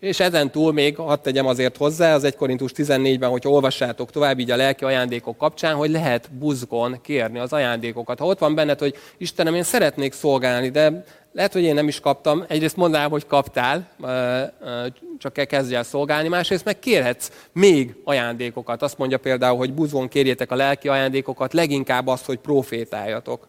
És 0.01 0.21
ezen 0.21 0.51
túl 0.51 0.73
még, 0.73 0.97
hadd 0.97 1.23
tegyem 1.23 1.47
azért 1.47 1.77
hozzá, 1.77 2.15
az 2.15 2.25
1 2.25 2.37
Korintus 2.37 2.73
14-ben, 2.75 3.31
hogy 3.31 3.43
olvassátok 3.47 4.11
tovább 4.11 4.39
így 4.39 4.51
a 4.51 4.57
lelki 4.57 4.85
ajándékok 4.85 5.37
kapcsán, 5.37 5.75
hogy 5.75 5.91
lehet 5.91 6.31
buzgon 6.33 7.01
kérni 7.03 7.39
az 7.39 7.53
ajándékokat. 7.53 8.19
Ha 8.19 8.27
ott 8.27 8.39
van 8.39 8.55
benned, 8.55 8.79
hogy 8.79 8.95
Istenem, 9.19 9.55
én 9.55 9.63
szeretnék 9.63 10.13
szolgálni, 10.13 10.71
de 10.71 11.05
lehet, 11.37 11.53
hogy 11.53 11.63
én 11.63 11.75
nem 11.75 11.89
is 11.89 12.01
kaptam. 12.01 12.45
Egyrészt 12.49 12.77
mondanám, 12.77 13.11
hogy 13.11 13.27
kaptál, 13.27 13.89
csak 15.19 15.33
kezdj 15.33 15.75
el 15.75 15.83
szolgálni. 15.83 16.29
Másrészt 16.29 16.65
meg 16.65 16.79
kérhetsz 16.79 17.47
még 17.53 17.95
ajándékokat. 18.05 18.83
Azt 18.83 18.99
mondja 18.99 19.19
például, 19.19 19.57
hogy 19.57 19.73
buzgón 19.73 20.09
kérjétek 20.09 20.51
a 20.51 20.55
lelki 20.55 20.89
ajándékokat, 20.89 21.53
leginkább 21.53 22.07
azt, 22.07 22.25
hogy 22.25 22.39
profétáljatok. 22.39 23.49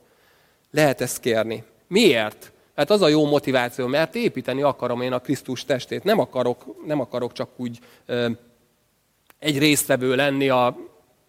Lehet 0.71 1.01
ezt 1.01 1.19
kérni. 1.19 1.63
Miért? 1.87 2.51
Hát 2.75 2.89
az 2.89 3.01
a 3.01 3.07
jó 3.07 3.25
motiváció, 3.25 3.87
mert 3.87 4.15
építeni 4.15 4.61
akarom 4.61 5.01
én 5.01 5.13
a 5.13 5.19
Krisztus 5.19 5.65
testét. 5.65 6.03
Nem 6.03 6.19
akarok, 6.19 6.85
nem 6.85 6.99
akarok 6.99 7.33
csak 7.33 7.49
úgy 7.55 7.79
egy 9.39 9.57
résztvevő 9.57 10.15
lenni 10.15 10.49
a 10.49 10.77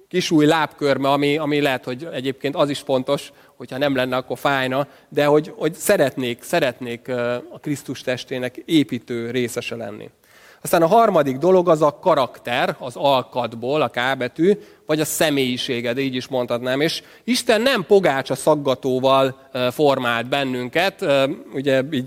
kisúj 0.08 0.46
lábkörme, 0.46 1.10
ami, 1.10 1.36
ami 1.36 1.60
lehet, 1.60 1.84
hogy 1.84 2.08
egyébként 2.12 2.56
az 2.56 2.70
is 2.70 2.78
fontos, 2.78 3.32
hogyha 3.58 3.78
nem 3.78 3.96
lenne, 3.96 4.16
akkor 4.16 4.38
fájna, 4.38 4.86
de 5.08 5.24
hogy, 5.24 5.52
hogy 5.56 5.74
szeretnék, 5.74 6.42
szeretnék 6.42 7.08
a 7.52 7.58
Krisztus 7.60 8.00
testének 8.00 8.56
építő 8.56 9.30
részese 9.30 9.76
lenni. 9.76 10.10
Aztán 10.62 10.82
a 10.82 10.86
harmadik 10.86 11.36
dolog 11.36 11.68
az 11.68 11.82
a 11.82 11.98
karakter, 12.00 12.76
az 12.78 12.96
alkatból, 12.96 13.82
a 13.82 13.88
kábetű, 13.88 14.52
vagy 14.86 15.00
a 15.00 15.04
személyiséged, 15.04 15.98
így 15.98 16.14
is 16.14 16.28
mondhatnám. 16.28 16.80
És 16.80 17.02
Isten 17.24 17.60
nem 17.60 17.84
pogácsa 17.86 18.34
szaggatóval 18.34 19.48
formált 19.70 20.28
bennünket, 20.28 21.04
ugye 21.54 21.82
így 21.90 22.06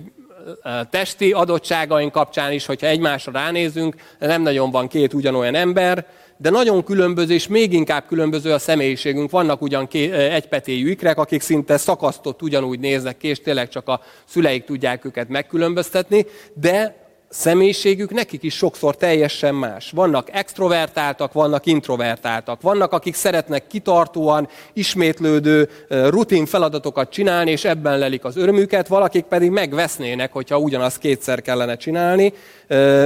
testi 0.90 1.32
adottságaink 1.32 2.12
kapcsán 2.12 2.52
is, 2.52 2.66
hogyha 2.66 2.88
egymásra 2.88 3.32
ránézünk, 3.32 3.96
nem 4.20 4.42
nagyon 4.42 4.72
van 4.72 4.88
két 4.88 5.14
ugyanolyan 5.14 5.56
ember, 5.56 6.06
de 6.42 6.50
nagyon 6.50 6.84
különböző, 6.84 7.34
és 7.34 7.48
még 7.48 7.74
inkább 7.74 8.06
különböző 8.08 8.52
a 8.52 8.60
személyiségünk. 8.60 9.32
Vannak 9.32 9.62
ugyan 9.62 9.88
egypetéjű 10.12 10.90
ikrek, 10.90 11.18
akik 11.18 11.42
szinte 11.42 11.78
szakasztott 11.78 12.42
ugyanúgy 12.42 12.80
néznek 12.80 13.18
ki, 13.18 13.28
és 13.28 13.42
tényleg 13.42 13.70
csak 13.70 13.88
a 13.88 14.02
szüleik 14.26 14.64
tudják 14.64 15.06
őket 15.06 15.30
megkülönböztetni, 15.30 16.26
de 16.54 17.02
személyiségük 17.30 18.12
nekik 18.12 18.44
is 18.44 18.56
sokszor 18.56 18.96
teljesen 18.96 19.56
más. 19.56 19.92
Vannak 19.92 20.30
extrovertáltak, 20.32 21.34
vannak 21.34 21.66
introvertáltak. 21.66 22.62
Vannak, 22.62 22.92
akik 22.92 23.16
szeretnek 23.16 23.68
kitartóan, 23.68 24.48
ismétlődő, 24.74 25.70
rutin 25.90 26.46
feladatokat 26.46 27.10
csinálni, 27.10 27.52
és 27.52 27.66
ebben 27.66 28.00
lelik 28.00 28.24
az 28.24 28.38
örömüket, 28.38 28.88
valakik 28.88 29.24
pedig 29.24 29.50
megvesznének, 29.50 30.32
hogyha 30.32 30.58
ugyanazt 30.58 30.98
kétszer 30.98 31.42
kellene 31.42 31.76
csinálni, 31.76 32.34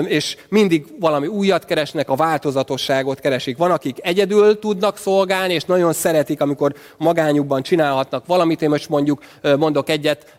és 0.08 0.38
mindig 0.50 0.86
valami 1.00 1.28
újat 1.28 1.66
keresnek, 1.66 2.10
a 2.10 2.16
változatosságot 2.16 3.20
keresik. 3.20 3.58
Van, 3.58 3.72
akik 3.72 3.98
egyedül 4.02 4.60
tudnak 4.60 4.98
szolgálni, 4.98 5.54
és 5.54 5.64
nagyon 5.64 5.94
szeretik, 5.94 6.42
amikor 6.42 6.74
magányukban 6.98 7.62
csinálhatnak 7.62 8.26
valamit. 8.26 8.62
Én 8.62 8.70
most 8.70 8.90
mondjuk 8.90 9.24
mondok 9.58 9.90
egyet, 9.90 10.38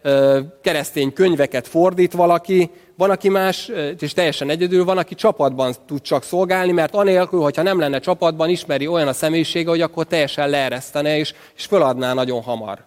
keresztény 0.63 1.13
könyveket 1.13 1.69
fordít 1.69 2.13
valaki, 2.13 2.71
van, 2.97 3.11
aki 3.11 3.29
más, 3.29 3.71
és 3.99 4.13
teljesen 4.13 4.51
egyedül 4.51 4.85
van, 4.85 4.99
aki 4.99 5.15
csapatban 5.15 5.75
tud 5.87 6.01
csak 6.01 6.23
szolgálni, 6.23 6.73
mert 6.73 6.95
anélkül, 6.95 7.41
hogyha 7.41 7.63
nem 7.63 7.79
lenne 7.79 7.99
csapatban, 7.99 8.49
ismeri 8.49 8.87
olyan 8.87 9.09
a 9.09 9.13
személyisége, 9.13 9.69
hogy 9.69 9.81
akkor 9.81 10.07
teljesen 10.07 10.49
leeresztene, 10.49 11.19
és, 11.19 11.35
és 11.57 11.65
föladná 11.65 12.15
nagyon 12.15 12.43
hamar. 12.43 12.85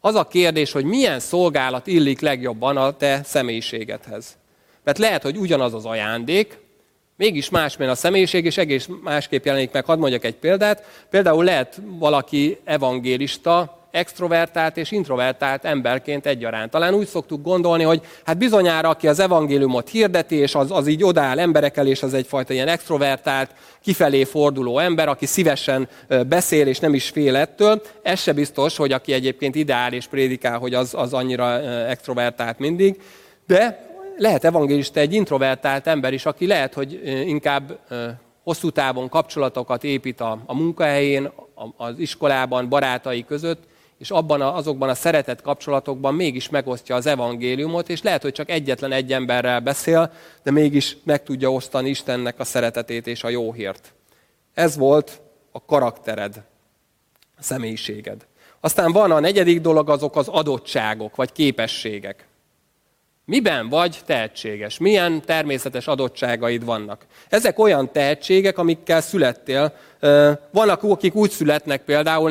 Az 0.00 0.14
a 0.14 0.24
kérdés, 0.24 0.72
hogy 0.72 0.84
milyen 0.84 1.20
szolgálat 1.20 1.86
illik 1.86 2.20
legjobban 2.20 2.76
a 2.76 2.90
te 2.90 3.20
személyiségedhez. 3.24 4.39
Mert 4.84 4.98
lehet, 4.98 5.22
hogy 5.22 5.36
ugyanaz 5.36 5.74
az 5.74 5.84
ajándék, 5.84 6.58
mégis 7.16 7.50
másmilyen 7.50 7.92
a 7.92 7.96
személyiség, 7.96 8.44
és 8.44 8.56
egész 8.56 8.88
másképp 9.02 9.44
jelenik 9.44 9.72
meg. 9.72 9.84
Hadd 9.84 9.98
mondjak 9.98 10.24
egy 10.24 10.36
példát. 10.36 10.84
Például 11.10 11.44
lehet 11.44 11.80
valaki 11.98 12.58
evangélista, 12.64 13.78
extrovertált 13.90 14.76
és 14.76 14.90
introvertált 14.90 15.64
emberként 15.64 16.26
egyaránt. 16.26 16.70
Talán 16.70 16.94
úgy 16.94 17.06
szoktuk 17.06 17.42
gondolni, 17.42 17.82
hogy 17.82 18.02
hát 18.24 18.38
bizonyára, 18.38 18.88
aki 18.88 19.08
az 19.08 19.18
evangéliumot 19.18 19.88
hirdeti, 19.88 20.34
és 20.34 20.54
az, 20.54 20.70
az 20.70 20.86
így 20.86 21.04
odáll 21.04 21.38
emberekkel, 21.38 21.86
és 21.86 22.02
az 22.02 22.14
egyfajta 22.14 22.52
ilyen 22.52 22.68
extrovertált, 22.68 23.50
kifelé 23.82 24.24
forduló 24.24 24.78
ember, 24.78 25.08
aki 25.08 25.26
szívesen 25.26 25.88
beszél, 26.28 26.66
és 26.66 26.78
nem 26.78 26.94
is 26.94 27.08
fél 27.08 27.36
ettől, 27.36 27.82
ez 28.02 28.20
se 28.20 28.32
biztos, 28.32 28.76
hogy 28.76 28.92
aki 28.92 29.12
egyébként 29.12 29.54
ideál 29.54 29.92
és 29.92 30.06
prédikál, 30.06 30.58
hogy 30.58 30.74
az, 30.74 30.94
az 30.94 31.12
annyira 31.12 31.60
extrovertált 31.88 32.58
mindig, 32.58 33.00
de 33.46 33.89
lehet 34.20 34.44
evangélista 34.44 35.00
egy 35.00 35.14
introvertált 35.14 35.86
ember 35.86 36.12
is, 36.12 36.26
aki 36.26 36.46
lehet, 36.46 36.74
hogy 36.74 37.00
inkább 37.26 37.78
hosszú 38.42 38.70
távon 38.70 39.08
kapcsolatokat 39.08 39.84
épít 39.84 40.20
a, 40.20 40.38
a 40.46 40.54
munkahelyén, 40.54 41.30
az 41.76 41.98
iskolában, 41.98 42.68
barátai 42.68 43.24
között, 43.24 43.62
és 43.98 44.10
abban 44.10 44.40
a, 44.40 44.56
azokban 44.56 44.88
a 44.88 44.94
szeretett 44.94 45.42
kapcsolatokban 45.42 46.14
mégis 46.14 46.48
megosztja 46.48 46.94
az 46.94 47.06
evangéliumot, 47.06 47.88
és 47.88 48.02
lehet, 48.02 48.22
hogy 48.22 48.32
csak 48.32 48.50
egyetlen 48.50 48.92
egy 48.92 49.12
emberrel 49.12 49.60
beszél, 49.60 50.12
de 50.42 50.50
mégis 50.50 50.96
meg 51.04 51.22
tudja 51.22 51.52
osztani 51.52 51.88
Istennek 51.88 52.38
a 52.38 52.44
szeretetét 52.44 53.06
és 53.06 53.24
a 53.24 53.28
jó 53.28 53.52
hírt. 53.52 53.92
Ez 54.54 54.76
volt 54.76 55.20
a 55.52 55.64
karaktered, 55.64 56.42
a 57.36 57.42
személyiséged. 57.42 58.26
Aztán 58.60 58.92
van 58.92 59.10
a 59.10 59.20
negyedik 59.20 59.60
dolog, 59.60 59.90
azok 59.90 60.16
az 60.16 60.28
adottságok, 60.28 61.16
vagy 61.16 61.32
képességek. 61.32 62.28
Miben 63.30 63.68
vagy 63.68 63.98
tehetséges? 64.06 64.78
Milyen 64.78 65.22
természetes 65.24 65.86
adottságaid 65.86 66.64
vannak? 66.64 67.06
Ezek 67.28 67.58
olyan 67.58 67.92
tehetségek, 67.92 68.58
amikkel 68.58 69.00
születtél. 69.00 69.72
Vannak, 70.50 70.82
akik 70.82 71.14
úgy 71.14 71.30
születnek 71.30 71.82
például, 71.82 72.30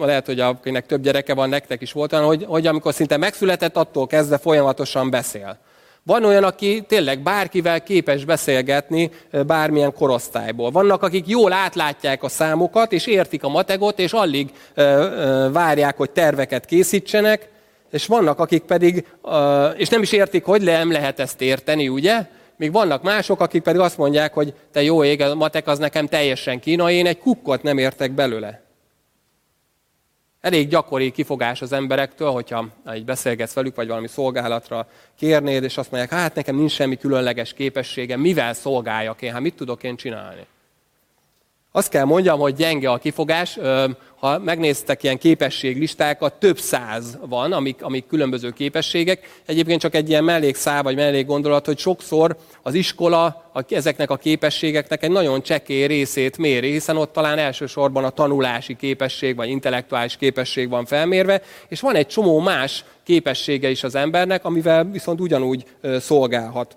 lehet, 0.00 0.26
hogy 0.26 0.40
akinek 0.40 0.86
több 0.86 1.02
gyereke 1.02 1.34
van, 1.34 1.48
nektek 1.48 1.80
is 1.80 1.92
volt 1.92 2.12
olyan, 2.12 2.24
hogy, 2.24 2.44
hogy 2.48 2.66
amikor 2.66 2.94
szinte 2.94 3.16
megszületett, 3.16 3.76
attól 3.76 4.06
kezdve 4.06 4.38
folyamatosan 4.38 5.10
beszél. 5.10 5.58
Van 6.02 6.24
olyan, 6.24 6.44
aki 6.44 6.84
tényleg 6.88 7.18
bárkivel 7.18 7.82
képes 7.82 8.24
beszélgetni 8.24 9.10
bármilyen 9.46 9.92
korosztályból. 9.92 10.70
Vannak, 10.70 11.02
akik 11.02 11.28
jól 11.28 11.52
átlátják 11.52 12.22
a 12.22 12.28
számokat, 12.28 12.92
és 12.92 13.06
értik 13.06 13.44
a 13.44 13.48
mategot, 13.48 13.98
és 13.98 14.12
alig 14.12 14.50
várják, 15.52 15.96
hogy 15.96 16.10
terveket 16.10 16.64
készítsenek, 16.64 17.50
és 17.92 18.06
vannak, 18.06 18.38
akik 18.38 18.62
pedig, 18.62 19.06
és 19.76 19.88
nem 19.88 20.02
is 20.02 20.12
értik, 20.12 20.44
hogy 20.44 20.62
nem 20.62 20.92
lehet 20.92 21.20
ezt 21.20 21.40
érteni, 21.40 21.88
ugye? 21.88 22.26
Még 22.56 22.72
vannak 22.72 23.02
mások, 23.02 23.40
akik 23.40 23.62
pedig 23.62 23.80
azt 23.80 23.98
mondják, 23.98 24.34
hogy 24.34 24.54
te 24.72 24.82
jó 24.82 25.04
ég, 25.04 25.20
a 25.20 25.34
matek 25.34 25.66
az 25.66 25.78
nekem 25.78 26.06
teljesen 26.06 26.60
kína, 26.60 26.90
én 26.90 27.06
egy 27.06 27.18
kukkot 27.18 27.62
nem 27.62 27.78
értek 27.78 28.10
belőle. 28.10 28.62
Elég 30.40 30.68
gyakori 30.68 31.10
kifogás 31.10 31.62
az 31.62 31.72
emberektől, 31.72 32.30
hogyha 32.30 32.68
egy 32.86 33.04
beszélgetsz 33.04 33.52
velük, 33.52 33.76
vagy 33.76 33.88
valami 33.88 34.08
szolgálatra 34.08 34.86
kérnéd, 35.18 35.62
és 35.62 35.76
azt 35.76 35.90
mondják, 35.90 36.20
hát 36.20 36.34
nekem 36.34 36.56
nincs 36.56 36.72
semmi 36.72 36.96
különleges 36.96 37.52
képességem, 37.52 38.20
mivel 38.20 38.54
szolgáljak 38.54 39.22
én, 39.22 39.32
hát 39.32 39.40
mit 39.40 39.54
tudok 39.54 39.82
én 39.82 39.96
csinálni? 39.96 40.46
Azt 41.72 41.88
kell 41.88 42.04
mondjam, 42.04 42.38
hogy 42.38 42.54
gyenge 42.54 42.90
a 42.90 42.98
kifogás. 42.98 43.58
Ha 44.22 44.38
megnéztek 44.38 45.02
ilyen 45.02 45.18
képességlistákat, 45.18 46.34
több 46.34 46.58
száz 46.58 47.18
van, 47.26 47.52
amik, 47.52 47.82
amik 47.82 48.06
különböző 48.06 48.50
képességek. 48.50 49.40
Egyébként 49.46 49.80
csak 49.80 49.94
egy 49.94 50.08
ilyen 50.08 50.24
mellékszál 50.24 50.82
vagy 50.82 50.94
mellék 50.94 51.26
gondolat, 51.26 51.66
hogy 51.66 51.78
sokszor 51.78 52.36
az 52.62 52.74
iskola 52.74 53.50
ezeknek 53.68 54.10
a 54.10 54.16
képességeknek 54.16 55.02
egy 55.02 55.10
nagyon 55.10 55.42
csekély 55.42 55.86
részét 55.86 56.38
méri, 56.38 56.70
hiszen 56.70 56.96
ott 56.96 57.12
talán 57.12 57.38
elsősorban 57.38 58.04
a 58.04 58.10
tanulási 58.10 58.76
képesség 58.76 59.36
vagy 59.36 59.48
intellektuális 59.48 60.16
képesség 60.16 60.68
van 60.68 60.84
felmérve, 60.84 61.42
és 61.68 61.80
van 61.80 61.94
egy 61.94 62.06
csomó 62.06 62.40
más 62.40 62.84
képessége 63.04 63.70
is 63.70 63.84
az 63.84 63.94
embernek, 63.94 64.44
amivel 64.44 64.84
viszont 64.84 65.20
ugyanúgy 65.20 65.64
szolgálhat. 65.98 66.76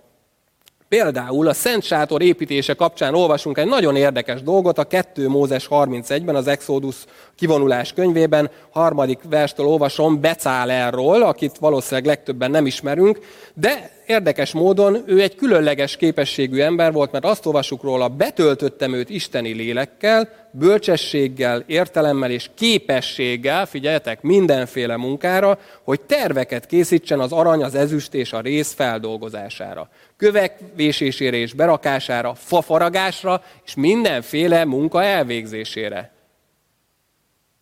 Például 0.89 1.47
a 1.47 1.53
Szent 1.53 1.83
Sátor 1.83 2.21
építése 2.21 2.73
kapcsán 2.73 3.15
olvasunk 3.15 3.57
egy 3.57 3.67
nagyon 3.67 3.95
érdekes 3.95 4.41
dolgot, 4.41 4.77
a 4.77 4.83
2 4.83 5.27
Mózes 5.27 5.67
31-ben, 5.69 6.35
az 6.35 6.47
Exodus 6.47 6.95
kivonulás 7.35 7.93
könyvében, 7.93 8.49
harmadik 8.69 9.19
verstől 9.29 9.65
olvasom 9.65 10.21
Becálelról, 10.21 11.21
akit 11.21 11.57
valószínűleg 11.57 12.05
legtöbben 12.05 12.51
nem 12.51 12.65
ismerünk, 12.65 13.19
de 13.53 13.94
érdekes 14.05 14.51
módon 14.51 15.03
ő 15.05 15.21
egy 15.21 15.35
különleges 15.35 15.97
képességű 15.97 16.59
ember 16.59 16.91
volt, 16.91 17.11
mert 17.11 17.25
azt 17.25 17.45
olvasjuk 17.45 17.83
róla, 17.83 18.07
betöltöttem 18.07 18.93
őt 18.93 19.09
isteni 19.09 19.51
lélekkel, 19.51 20.29
bölcsességgel, 20.51 21.63
értelemmel 21.67 22.31
és 22.31 22.49
képességgel, 22.55 23.65
figyeljetek, 23.65 24.21
mindenféle 24.21 24.97
munkára, 24.97 25.59
hogy 25.83 26.01
terveket 26.01 26.65
készítsen 26.65 27.19
az 27.19 27.31
arany, 27.31 27.63
az 27.63 27.75
ezüst 27.75 28.13
és 28.13 28.33
a 28.33 28.39
rész 28.39 28.73
feldolgozására. 28.73 29.89
Kövek 30.17 30.59
vésésére 30.75 31.37
és 31.37 31.53
berakására, 31.53 32.33
fafaragásra 32.33 33.43
és 33.65 33.75
mindenféle 33.75 34.65
munka 34.65 35.03
elvégzésére. 35.03 36.13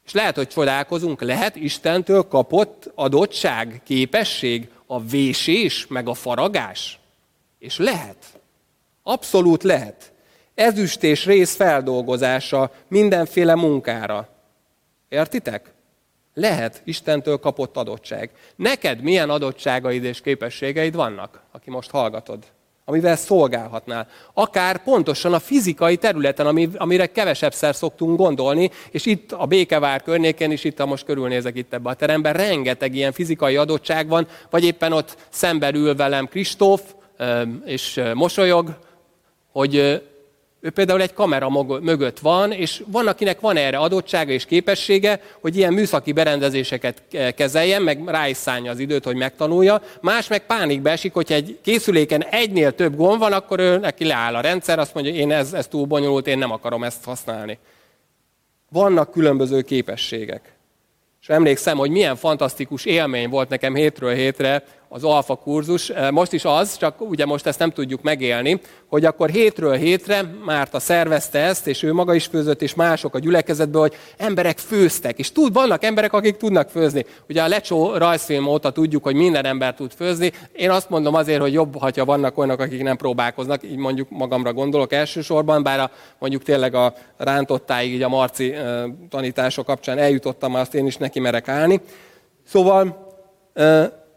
És 0.06 0.14
lehet, 0.14 0.36
hogy 0.36 0.48
csodálkozunk, 0.48 1.22
lehet 1.22 1.56
Istentől 1.56 2.28
kapott 2.28 2.92
adottság, 2.96 3.82
képesség, 3.86 4.70
a 4.88 5.02
vésés, 5.02 5.88
meg 5.88 6.08
a 6.08 6.14
faragás? 6.14 7.00
És 7.60 7.78
lehet. 7.78 8.40
Abszolút 9.04 9.64
lehet. 9.64 10.12
Ezüst 10.54 11.04
és 11.04 11.26
rész 11.26 11.56
feldolgozása 11.56 12.72
mindenféle 12.88 13.56
munkára. 13.56 14.30
Értitek? 15.10 15.74
Lehet 16.34 16.82
Istentől 16.84 17.38
kapott 17.38 17.78
adottság. 17.78 18.32
Neked 18.56 19.02
milyen 19.02 19.30
adottságaid 19.30 20.04
és 20.04 20.22
képességeid 20.22 20.96
vannak, 20.96 21.42
aki 21.52 21.70
most 21.70 21.92
hallgatod? 21.92 22.46
Amivel 22.86 23.16
szolgálhatnál. 23.16 24.08
Akár 24.34 24.84
pontosan 24.84 25.34
a 25.34 25.40
fizikai 25.40 25.98
területen, 25.98 26.72
amire 26.78 27.06
kevesebbszer 27.06 27.76
szoktunk 27.76 28.18
gondolni, 28.18 28.72
és 28.92 29.06
itt 29.06 29.32
a 29.32 29.46
Békevár 29.46 30.02
környékén 30.02 30.52
is, 30.52 30.64
itt 30.64 30.80
ha 30.80 30.86
most 30.86 31.06
körülnézek 31.06 31.56
itt 31.56 31.74
ebbe 31.74 31.90
a 31.90 31.94
teremben, 31.94 32.34
rengeteg 32.34 32.96
ilyen 32.96 33.12
fizikai 33.12 33.58
adottság 33.58 34.08
van, 34.08 34.28
vagy 34.50 34.64
éppen 34.64 34.94
ott 34.94 35.18
szemben 35.30 35.76
ül 35.76 35.96
velem 35.96 36.28
Kristóf, 36.28 36.82
és 37.66 38.02
mosolyog, 38.14 38.78
hogy 39.52 40.02
ő 40.64 40.70
például 40.70 41.02
egy 41.02 41.14
kamera 41.14 41.50
mögött 41.82 42.20
van, 42.20 42.52
és 42.52 42.84
van, 42.88 43.08
akinek 43.08 43.40
van 43.40 43.58
erre 43.58 43.78
adottsága 43.78 44.32
és 44.32 44.46
képessége, 44.46 45.22
hogy 45.42 45.58
ilyen 45.58 45.74
műszaki 45.74 46.12
berendezéseket 46.12 47.02
kezeljen, 47.36 47.82
meg 47.82 48.02
rá 48.06 48.28
is 48.28 48.38
szánja 48.38 48.72
az 48.72 48.80
időt, 48.80 49.04
hogy 49.04 49.16
megtanulja. 49.16 49.82
Más 50.02 50.28
meg 50.28 50.46
pánikbe 50.46 50.92
esik, 50.92 51.14
hogyha 51.14 51.36
egy 51.36 51.60
készüléken 51.62 52.24
egynél 52.24 52.76
több 52.76 52.96
gomb 52.96 53.20
van, 53.20 53.34
akkor 53.34 53.60
ő 53.60 53.78
neki 53.78 54.06
leáll 54.06 54.36
a 54.36 54.42
rendszer, 54.42 54.80
azt 54.80 54.94
mondja, 54.94 55.14
én 55.14 55.32
ez, 55.32 55.54
ez 55.54 55.68
túl 55.68 55.86
bonyolult, 55.86 56.28
én 56.28 56.38
nem 56.38 56.52
akarom 56.52 56.84
ezt 56.84 57.04
használni. 57.04 57.58
Vannak 58.70 59.12
különböző 59.12 59.62
képességek. 59.62 60.54
És 61.22 61.30
emlékszem, 61.30 61.78
hogy 61.78 61.90
milyen 61.90 62.16
fantasztikus 62.16 62.86
élmény 62.86 63.30
volt 63.30 63.50
nekem 63.50 63.76
hétről 63.76 64.14
hétre 64.14 64.64
az 64.96 65.04
alfa 65.04 65.36
kurzus, 65.36 65.92
most 66.12 66.34
is 66.34 66.46
az, 66.46 66.78
csak 66.78 67.02
ugye 67.02 67.26
most 67.26 67.46
ezt 67.46 67.60
nem 67.60 67.72
tudjuk 67.72 68.02
megélni, 68.02 68.62
hogy 68.88 69.06
akkor 69.06 69.30
hétről 69.30 69.74
hétre 69.74 70.22
Márta 70.46 70.80
szervezte 70.80 71.40
ezt, 71.40 71.68
és 71.68 71.84
ő 71.84 71.94
maga 71.94 72.14
is 72.14 72.26
főzött, 72.26 72.62
és 72.62 72.74
mások 72.74 73.16
a 73.16 73.20
gyülekezetből, 73.20 73.82
hogy 73.82 73.96
emberek 74.18 74.58
főztek, 74.58 75.20
és 75.20 75.32
tud, 75.32 75.54
vannak 75.54 75.84
emberek, 75.84 76.14
akik 76.14 76.38
tudnak 76.38 76.70
főzni. 76.70 77.06
Ugye 77.30 77.42
a 77.42 77.48
Lecsó 77.48 77.98
rajzfilm 77.98 78.48
óta 78.48 78.72
tudjuk, 78.72 79.04
hogy 79.04 79.16
minden 79.16 79.46
ember 79.46 79.74
tud 79.74 79.92
főzni. 79.92 80.32
Én 80.52 80.70
azt 80.70 80.90
mondom 80.90 81.16
azért, 81.16 81.42
hogy 81.42 81.54
jobb, 81.54 81.78
ha 81.78 82.06
vannak 82.06 82.38
olyanok, 82.38 82.60
akik 82.60 82.84
nem 82.84 82.98
próbálkoznak, 82.98 83.64
így 83.64 83.78
mondjuk 83.78 84.10
magamra 84.10 84.54
gondolok 84.54 84.94
elsősorban, 84.94 85.64
bár 85.64 85.80
a, 85.80 85.92
mondjuk 86.20 86.44
tényleg 86.44 86.76
a 86.76 86.94
rántottáig, 87.18 87.94
így 87.94 88.02
a 88.02 88.10
marci 88.10 88.54
tanítások 89.10 89.66
kapcsán 89.66 89.98
eljutottam, 89.98 90.56
azt 90.56 90.74
én 90.74 90.86
is 90.86 90.98
neki 90.98 91.20
merek 91.20 91.48
állni. 91.48 91.82
Szóval 92.48 93.12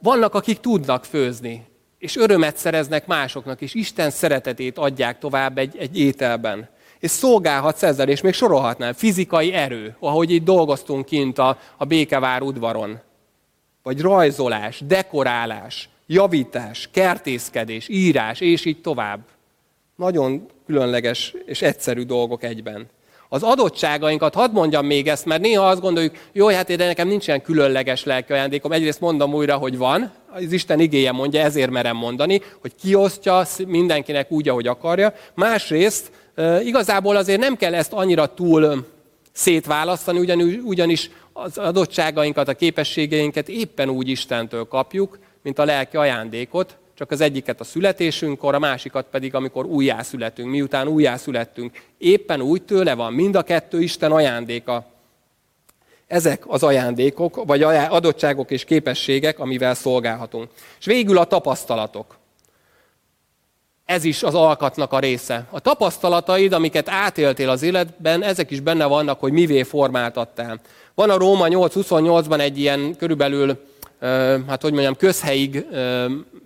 vannak, 0.06 0.34
akik 0.34 0.60
tudnak 0.60 1.04
főzni, 1.04 1.66
és 1.98 2.16
örömet 2.16 2.56
szereznek 2.56 3.06
másoknak, 3.06 3.60
és 3.60 3.74
Isten 3.74 4.10
szeretetét 4.10 4.78
adják 4.78 5.18
tovább 5.18 5.58
egy, 5.58 5.76
egy 5.78 5.98
ételben. 5.98 6.68
És 6.98 7.10
szolgálhatsz 7.10 7.82
ezzel, 7.82 8.08
és 8.08 8.20
még 8.20 8.32
sorolhatnám. 8.32 8.92
Fizikai 8.92 9.52
erő, 9.52 9.96
ahogy 9.98 10.30
itt 10.30 10.44
dolgoztunk 10.44 11.04
kint 11.04 11.38
a, 11.38 11.58
a 11.76 11.84
Békevár 11.84 12.42
udvaron. 12.42 13.00
Vagy 13.82 14.00
rajzolás, 14.00 14.82
dekorálás, 14.86 15.88
javítás, 16.06 16.88
kertészkedés, 16.92 17.88
írás, 17.88 18.40
és 18.40 18.64
így 18.64 18.80
tovább. 18.80 19.20
Nagyon 19.96 20.46
különleges 20.66 21.34
és 21.46 21.62
egyszerű 21.62 22.02
dolgok 22.02 22.42
egyben 22.42 22.88
az 23.37 23.42
adottságainkat, 23.42 24.35
hadd 24.35 24.53
mondjam 24.53 24.87
még 24.87 25.09
ezt, 25.09 25.25
mert 25.25 25.40
néha 25.40 25.68
azt 25.68 25.81
gondoljuk, 25.81 26.14
jó, 26.33 26.49
hát 26.49 26.77
de 26.77 26.87
nekem 26.87 27.09
nincs 27.09 27.27
ilyen 27.27 27.42
különleges 27.42 28.05
lelki 28.05 28.33
ajándékom. 28.33 28.72
Egyrészt 28.72 29.01
mondom 29.01 29.35
újra, 29.35 29.57
hogy 29.57 29.79
van, 29.79 30.12
az 30.33 30.53
Isten 30.53 30.81
igéje 30.81 31.12
mondja, 31.12 31.40
ezért 31.40 31.70
merem 31.70 31.96
mondani, 31.96 32.42
hogy 32.61 32.72
kiosztja 32.81 33.42
mindenkinek 33.66 34.31
úgy, 34.31 34.49
ahogy 34.49 34.66
akarja. 34.66 35.12
Másrészt 35.35 36.11
igazából 36.64 37.16
azért 37.16 37.40
nem 37.40 37.57
kell 37.57 37.75
ezt 37.75 37.92
annyira 37.92 38.35
túl 38.35 38.87
szétválasztani, 39.33 40.18
ugyanis, 40.64 41.11
az 41.33 41.59
adottságainkat, 41.59 42.49
a 42.49 42.55
képességeinket 42.55 43.49
éppen 43.49 43.88
úgy 43.88 44.09
Istentől 44.09 44.64
kapjuk, 44.68 45.18
mint 45.42 45.59
a 45.59 45.64
lelki 45.64 45.96
ajándékot, 45.96 46.77
csak 46.96 47.11
az 47.11 47.20
egyiket 47.20 47.61
a 47.61 47.64
születésünkkor, 47.64 48.54
a 48.54 48.59
másikat 48.59 49.06
pedig, 49.11 49.35
amikor 49.35 49.64
újjászületünk, 49.64 50.50
miután 50.50 50.88
újjászülettünk. 50.88 51.82
Éppen 51.98 52.40
úgy 52.40 52.62
tőle 52.62 52.94
van, 52.94 53.12
mind 53.12 53.35
a 53.35 53.42
kettő 53.42 53.80
Isten 53.80 54.12
ajándéka. 54.12 54.85
Ezek 56.06 56.42
az 56.46 56.62
ajándékok, 56.62 57.44
vagy 57.44 57.62
adottságok 57.62 58.50
és 58.50 58.64
képességek, 58.64 59.38
amivel 59.38 59.74
szolgálhatunk. 59.74 60.50
És 60.78 60.87
végül 60.87 61.18
a 61.18 61.24
tapasztalatok. 61.24 62.16
Ez 63.85 64.04
is 64.04 64.22
az 64.22 64.35
alkatnak 64.35 64.92
a 64.92 64.98
része. 64.98 65.46
A 65.50 65.61
tapasztalataid, 65.61 66.52
amiket 66.52 66.88
átéltél 66.88 67.48
az 67.48 67.62
életben, 67.62 68.22
ezek 68.22 68.50
is 68.50 68.61
benne 68.61 68.85
vannak, 68.85 69.20
hogy 69.20 69.32
mivé 69.32 69.62
formáltattál. 69.62 70.61
Van 70.94 71.11
a 71.11 71.16
Róma 71.16 71.46
8.28-ban 71.48 72.40
egy 72.40 72.59
ilyen 72.59 72.96
körülbelül 72.96 73.59
hát 74.46 74.62
hogy 74.62 74.72
mondjam, 74.72 74.96
közhelyig 74.96 75.66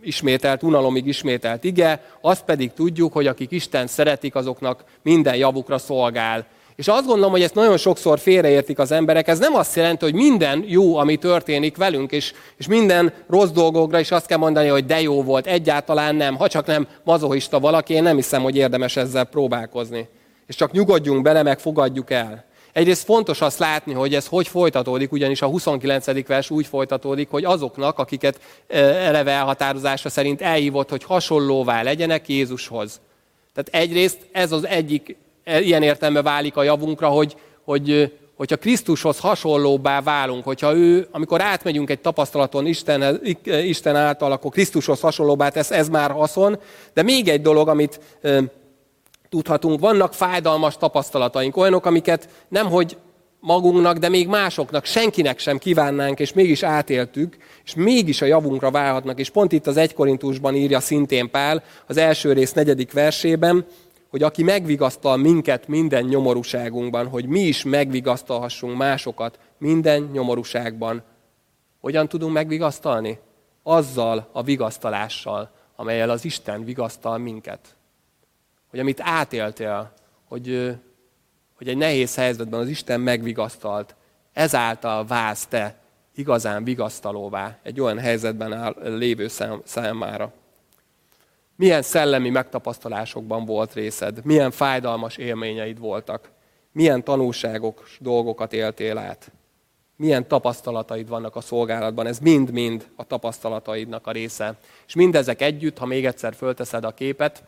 ismételt, 0.02 0.62
unalomig 0.62 1.06
ismételt 1.06 1.64
ige, 1.64 2.02
azt 2.20 2.44
pedig 2.44 2.72
tudjuk, 2.72 3.12
hogy 3.12 3.26
akik 3.26 3.50
Isten 3.50 3.86
szeretik, 3.86 4.34
azoknak 4.34 4.84
minden 5.02 5.36
javukra 5.36 5.78
szolgál. 5.78 6.46
És 6.76 6.88
azt 6.88 7.06
gondolom, 7.06 7.30
hogy 7.30 7.42
ezt 7.42 7.54
nagyon 7.54 7.76
sokszor 7.76 8.18
félreértik 8.18 8.78
az 8.78 8.92
emberek. 8.92 9.28
Ez 9.28 9.38
nem 9.38 9.54
azt 9.54 9.76
jelenti, 9.76 10.04
hogy 10.04 10.14
minden 10.14 10.64
jó, 10.66 10.96
ami 10.96 11.16
történik 11.16 11.76
velünk, 11.76 12.12
és, 12.12 12.32
és 12.56 12.66
minden 12.66 13.12
rossz 13.28 13.50
dolgokra 13.50 13.98
is 13.98 14.10
azt 14.10 14.26
kell 14.26 14.38
mondani, 14.38 14.68
hogy 14.68 14.86
de 14.86 15.00
jó 15.00 15.22
volt. 15.22 15.46
Egyáltalán 15.46 16.14
nem. 16.14 16.36
Ha 16.36 16.48
csak 16.48 16.66
nem 16.66 16.88
mazohista 17.04 17.60
valaki, 17.60 17.94
én 17.94 18.02
nem 18.02 18.16
hiszem, 18.16 18.42
hogy 18.42 18.56
érdemes 18.56 18.96
ezzel 18.96 19.24
próbálkozni. 19.24 20.08
És 20.46 20.56
csak 20.56 20.72
nyugodjunk 20.72 21.22
bele, 21.22 21.42
meg 21.42 21.58
fogadjuk 21.58 22.10
el. 22.10 22.44
Egyrészt 22.72 23.04
fontos 23.04 23.40
azt 23.40 23.59
látni, 23.59 23.92
hogy 23.92 24.14
ez 24.14 24.26
hogy 24.26 24.48
folytatódik, 24.48 25.12
ugyanis 25.12 25.42
a 25.42 25.46
29. 25.46 26.26
vers 26.26 26.50
úgy 26.50 26.66
folytatódik, 26.66 27.30
hogy 27.30 27.44
azoknak, 27.44 27.98
akiket 27.98 28.40
e, 28.68 28.78
eleve 28.78 29.30
elhatározása 29.30 30.09
szerint 30.09 30.42
elhívott, 30.42 30.90
hogy 30.90 31.04
hasonlóvá 31.04 31.83
legyenek 31.83 32.28
Jézushoz. 32.28 33.00
Tehát 33.54 33.85
egyrészt 33.85 34.18
ez 34.33 34.52
az 34.52 34.66
egyik, 34.66 35.16
e, 35.44 35.61
ilyen 35.61 35.83
értelme 35.83 36.22
válik 36.22 36.56
a 36.56 36.62
javunkra, 36.62 37.09
hogy, 37.09 37.37
hogy 37.64 38.12
hogyha 38.37 38.56
Krisztushoz 38.56 39.18
hasonlóbbá 39.18 40.00
válunk, 40.00 40.44
hogyha 40.44 40.74
ő, 40.74 41.09
amikor 41.11 41.40
átmegyünk 41.40 41.90
egy 41.90 42.00
tapasztalaton 42.00 42.66
Isten, 42.66 43.20
Isten 43.44 43.96
által, 43.96 44.33
akkor 44.33 44.50
Krisztushoz 44.50 45.00
hasonlóbbá 45.00 45.48
tesz, 45.48 45.70
ez 45.70 45.88
már 45.88 46.11
haszon. 46.11 46.59
De 46.92 47.02
még 47.02 47.28
egy 47.28 47.42
dolog, 47.42 47.68
amit 47.68 48.00
e, 48.22 48.42
tudhatunk. 49.30 49.80
Vannak 49.80 50.14
fájdalmas 50.14 50.76
tapasztalataink, 50.76 51.56
olyanok, 51.56 51.86
amiket 51.86 52.28
nemhogy 52.48 52.96
magunknak, 53.40 53.96
de 53.96 54.08
még 54.08 54.28
másoknak, 54.28 54.84
senkinek 54.84 55.38
sem 55.38 55.58
kívánnánk, 55.58 56.20
és 56.20 56.32
mégis 56.32 56.62
átéltük, 56.62 57.36
és 57.64 57.74
mégis 57.74 58.22
a 58.22 58.26
javunkra 58.26 58.70
válhatnak. 58.70 59.18
És 59.18 59.30
pont 59.30 59.52
itt 59.52 59.66
az 59.66 59.76
1 59.76 59.94
Korintusban 59.94 60.54
írja 60.54 60.80
szintén 60.80 61.30
Pál, 61.30 61.62
az 61.86 61.96
első 61.96 62.32
rész 62.32 62.52
negyedik 62.52 62.92
versében, 62.92 63.66
hogy 64.10 64.22
aki 64.22 64.42
megvigasztal 64.42 65.16
minket 65.16 65.68
minden 65.68 66.04
nyomorúságunkban, 66.04 67.06
hogy 67.06 67.26
mi 67.26 67.40
is 67.40 67.64
megvigasztalhassunk 67.64 68.76
másokat 68.76 69.38
minden 69.58 70.10
nyomorúságban. 70.12 71.02
Hogyan 71.80 72.08
tudunk 72.08 72.32
megvigasztalni? 72.32 73.18
Azzal 73.62 74.28
a 74.32 74.42
vigasztalással, 74.42 75.50
amelyel 75.76 76.10
az 76.10 76.24
Isten 76.24 76.64
vigasztal 76.64 77.18
minket 77.18 77.74
hogy 78.70 78.78
amit 78.78 79.00
átéltél, 79.00 79.92
hogy, 80.28 80.76
hogy 81.56 81.68
egy 81.68 81.76
nehéz 81.76 82.14
helyzetben 82.14 82.61
az 82.61 82.68
Isten 82.68 83.00
megvigasztalt, 83.00 83.94
ezáltal 84.33 85.06
válsz 85.06 85.46
te 85.46 85.78
igazán 86.14 86.64
vigasztalóvá 86.64 87.59
egy 87.62 87.80
olyan 87.80 87.98
helyzetben 87.98 88.52
áll, 88.52 88.74
lévő 88.83 89.28
szám, 89.28 89.61
számára. 89.64 90.33
Milyen 91.56 91.83
szellemi 91.83 92.30
megtapasztalásokban 92.30 93.44
volt 93.44 93.74
részed, 93.74 94.24
milyen 94.24 94.50
fájdalmas 94.50 95.16
élményeid 95.16 95.78
voltak, 95.78 96.30
milyen 96.72 97.04
tanulságok, 97.04 97.88
dolgokat 97.98 98.52
éltél 98.52 98.98
át, 98.98 99.33
milyen 99.96 100.28
tapasztalataid 100.28 101.09
vannak 101.09 101.37
a 101.37 101.40
szolgálatban, 101.40 102.06
ez 102.06 102.18
mind-mind 102.18 102.88
a 102.96 103.04
tapasztalataidnak 103.04 104.06
a 104.06 104.11
része. 104.11 104.59
És 104.87 104.94
mindezek 104.94 105.42
együtt, 105.42 105.78
ha 105.78 105.87
még 105.87 106.06
egyszer 106.06 106.35
fölteszed 106.35 106.85
a 106.85 106.94
képet, 106.94 107.42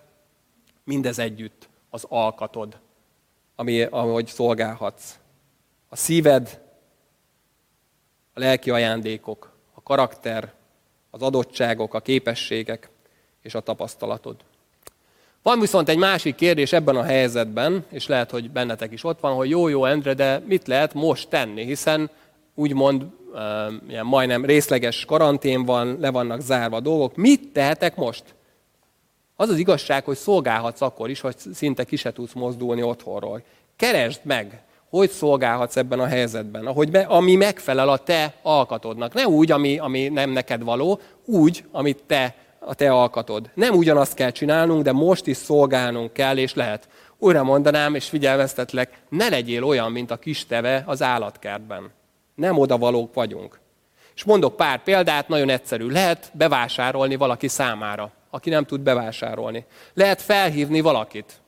Mindez 0.85 1.19
együtt 1.19 1.69
az 1.91 2.05
alkatod, 2.09 2.79
ami, 3.57 3.83
ahogy 3.83 4.27
szolgálhatsz. 4.27 5.19
A 5.89 5.97
szíved, 5.97 6.61
a 8.35 8.41
lelki 8.41 8.71
ajándékok, 8.71 9.53
a 9.75 9.83
karakter, 9.83 10.53
az 11.11 11.23
adottságok, 11.23 11.95
a 11.95 12.01
képességek 12.01 12.91
és 13.43 13.55
a 13.55 13.61
tapasztalatod. 13.61 14.37
Van 15.43 15.61
viszont 15.61 15.89
egy 15.89 15.99
másik 15.99 16.35
kérdés 16.35 16.73
ebben 16.73 16.97
a 16.97 17.03
helyzetben, 17.03 17.85
és 17.89 18.07
lehet, 18.07 18.31
hogy 18.31 18.51
bennetek 18.51 18.93
is 18.93 19.05
ott 19.05 19.21
van, 19.21 19.35
hogy 19.35 19.51
jó-jó, 19.51 19.85
Endre, 19.85 20.15
de 20.15 20.39
mit 20.47 20.67
lehet 20.67 20.95
most 20.95 21.29
tenni, 21.29 21.65
hiszen 21.65 22.11
úgymond 22.55 23.07
ilyen 23.89 24.07
majdnem 24.07 24.45
részleges 24.45 25.05
karantén 25.05 25.65
van, 25.65 25.97
le 26.01 26.11
vannak 26.11 26.41
zárva 26.41 26.77
a 26.77 26.81
dolgok. 26.81 27.17
Mit 27.17 27.53
tehetek 27.53 27.97
most? 27.97 28.35
Az 29.43 29.49
az 29.49 29.59
igazság, 29.59 30.05
hogy 30.05 30.17
szolgálhatsz 30.17 30.81
akkor 30.81 31.11
is, 31.11 31.21
hogy 31.21 31.35
szinte 31.55 31.85
ki 31.85 31.97
se 31.97 32.13
tudsz 32.13 32.33
mozdulni 32.33 32.83
otthonról. 32.83 33.43
Keresd 33.77 34.21
meg, 34.23 34.63
hogy 34.91 35.11
szolgálhatsz 35.11 35.77
ebben 35.77 36.01
a 36.01 36.07
helyzetben, 36.07 36.67
ahogy 36.67 36.91
be, 36.91 37.01
ami 37.01 37.35
megfelel 37.35 37.89
a 37.89 37.97
te 37.97 38.35
alkatodnak. 38.43 39.15
Ne 39.15 39.27
úgy, 39.27 39.53
ami, 39.53 39.79
ami 39.79 40.09
nem 40.09 40.31
neked 40.31 40.63
való, 40.63 41.01
úgy, 41.25 41.65
amit 41.73 42.03
te, 42.07 42.35
a 42.59 42.75
te 42.75 42.91
alkatod. 42.91 43.51
Nem 43.55 43.75
ugyanazt 43.75 44.15
kell 44.15 44.31
csinálnunk, 44.31 44.83
de 44.83 44.93
most 44.93 45.27
is 45.27 45.37
szolgálnunk 45.37 46.13
kell, 46.13 46.37
és 46.37 46.55
lehet. 46.55 46.89
Újra 47.19 47.43
mondanám, 47.43 47.95
és 47.95 48.09
figyelmeztetlek, 48.09 49.03
ne 49.09 49.29
legyél 49.29 49.65
olyan, 49.65 49.93
mint 49.93 50.11
a 50.11 50.17
kis 50.17 50.47
teve 50.47 50.83
az 50.87 51.03
állatkertben. 51.03 51.91
Nem 52.35 52.59
odavalók 52.59 53.15
vagyunk. 53.15 53.61
És 54.15 54.25
mondok 54.25 54.57
pár 54.57 54.83
példát, 54.83 55.29
nagyon 55.29 55.49
egyszerű. 55.49 55.89
Lehet 55.89 56.31
bevásárolni 56.35 57.17
valaki 57.17 57.49
számára 57.49 58.13
aki 58.35 58.51
nem 58.51 58.65
tud 58.65 58.81
bevásárolni. 58.81 59.65
Lehet 59.95 60.23
felhívni 60.23 60.81
valakit, 60.81 61.41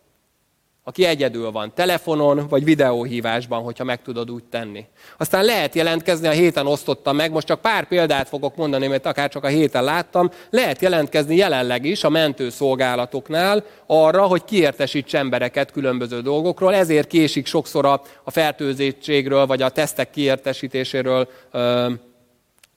aki 0.87 1.05
egyedül 1.05 1.51
van, 1.51 1.73
telefonon 1.75 2.47
vagy 2.49 2.65
videóhívásban, 2.65 3.63
hogyha 3.63 3.85
meg 3.85 4.03
tudod 4.03 4.31
úgy 4.31 4.45
tenni. 4.45 4.87
Aztán 5.17 5.45
lehet 5.45 5.75
jelentkezni, 5.75 6.27
a 6.27 6.31
héten 6.31 6.67
osztottam 6.67 7.17
meg, 7.17 7.31
most 7.31 7.47
csak 7.47 7.61
pár 7.61 7.89
példát 7.89 8.29
fogok 8.29 8.57
mondani, 8.57 8.87
mert 8.87 9.07
akár 9.07 9.29
csak 9.29 9.45
a 9.45 9.49
héten 9.49 9.85
láttam, 9.85 10.31
lehet 10.51 10.81
jelentkezni 10.81 11.37
jelenleg 11.37 11.85
is 11.85 12.05
a 12.05 12.09
mentőszolgálatoknál 12.09 13.65
arra, 13.87 14.27
hogy 14.27 14.45
kiértesíts 14.45 15.15
embereket 15.15 15.71
különböző 15.71 16.21
dolgokról, 16.21 16.75
ezért 16.75 17.09
késik 17.09 17.47
sokszor 17.47 17.87
a, 17.87 18.03
a 18.25 18.31
fertőzétségről 18.31 19.47
vagy 19.47 19.63
a 19.63 19.69
tesztek 19.69 20.11
kiértesítéséről 20.11 21.29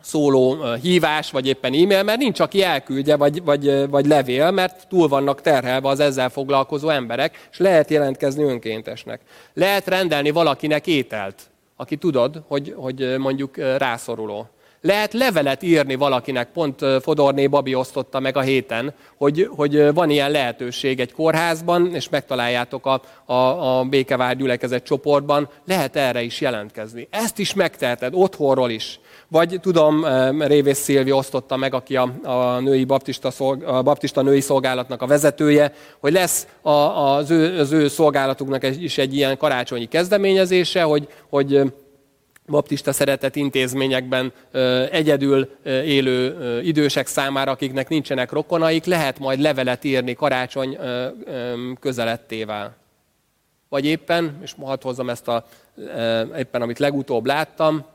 szóló 0.01 0.73
hívás, 0.81 1.31
vagy 1.31 1.47
éppen 1.47 1.73
e-mail, 1.73 2.03
mert 2.03 2.19
nincs, 2.19 2.39
aki 2.39 2.63
elküldje, 2.63 3.15
vagy, 3.15 3.43
vagy, 3.43 3.89
vagy 3.89 4.05
levél, 4.05 4.51
mert 4.51 4.87
túl 4.87 5.07
vannak 5.07 5.41
terhelve 5.41 5.89
az 5.89 5.99
ezzel 5.99 6.29
foglalkozó 6.29 6.89
emberek, 6.89 7.47
és 7.51 7.57
lehet 7.57 7.89
jelentkezni 7.89 8.43
önkéntesnek. 8.43 9.21
Lehet 9.53 9.87
rendelni 9.87 10.29
valakinek 10.31 10.87
ételt, 10.87 11.49
aki 11.75 11.95
tudod, 11.95 12.43
hogy, 12.47 12.73
hogy 12.77 13.17
mondjuk 13.17 13.57
rászoruló. 13.57 14.49
Lehet 14.81 15.13
levelet 15.13 15.63
írni 15.63 15.95
valakinek, 15.95 16.51
pont 16.51 16.85
Fodorné 17.01 17.47
Babi 17.47 17.75
osztotta 17.75 18.19
meg 18.19 18.37
a 18.37 18.41
héten, 18.41 18.93
hogy, 19.17 19.49
hogy 19.55 19.93
van 19.93 20.09
ilyen 20.09 20.31
lehetőség 20.31 20.99
egy 20.99 21.11
kórházban, 21.11 21.95
és 21.95 22.09
megtaláljátok 22.09 22.85
a, 22.85 23.01
a, 23.25 23.33
a 23.33 23.83
Békevár 23.83 24.35
gyülekezet 24.35 24.83
csoportban, 24.83 25.49
lehet 25.65 25.95
erre 25.95 26.21
is 26.21 26.41
jelentkezni. 26.41 27.07
Ezt 27.11 27.39
is 27.39 27.53
megteheted, 27.53 28.13
otthonról 28.15 28.69
is. 28.69 28.99
Vagy 29.29 29.57
tudom, 29.61 30.05
Révész 30.39 30.79
Szilvi 30.79 31.11
osztotta 31.11 31.55
meg, 31.55 31.73
aki 31.73 31.95
a, 31.95 32.13
a 32.23 32.59
női 32.59 32.83
baptista, 32.83 33.31
szolg, 33.31 33.63
a 33.63 33.81
baptista 33.81 34.21
női 34.21 34.41
szolgálatnak 34.41 35.01
a 35.01 35.07
vezetője, 35.07 35.73
hogy 35.99 36.13
lesz 36.13 36.47
a, 36.61 36.69
az, 36.69 37.29
ő, 37.29 37.59
az 37.59 37.71
ő 37.71 37.87
szolgálatuknak 37.87 38.63
is 38.63 38.97
egy 38.97 39.15
ilyen 39.15 39.37
karácsonyi 39.37 39.85
kezdeményezése, 39.85 40.81
hogy, 40.81 41.07
hogy 41.29 41.61
baptista 42.45 42.91
szeretet 42.91 43.35
intézményekben 43.35 44.33
egyedül 44.91 45.49
élő 45.65 46.37
idősek 46.63 47.07
számára, 47.07 47.51
akiknek 47.51 47.89
nincsenek 47.89 48.31
rokonaik, 48.31 48.85
lehet 48.85 49.19
majd 49.19 49.39
levelet 49.39 49.83
írni 49.83 50.13
karácsony 50.13 50.77
közelettével. 51.79 52.75
Vagy 53.69 53.85
éppen, 53.85 54.39
és 54.43 54.55
hadd 54.61 54.83
hozzam 54.83 55.09
ezt 55.09 55.27
a, 55.27 55.45
éppen 56.37 56.61
amit 56.61 56.79
legutóbb 56.79 57.25
láttam, 57.25 57.85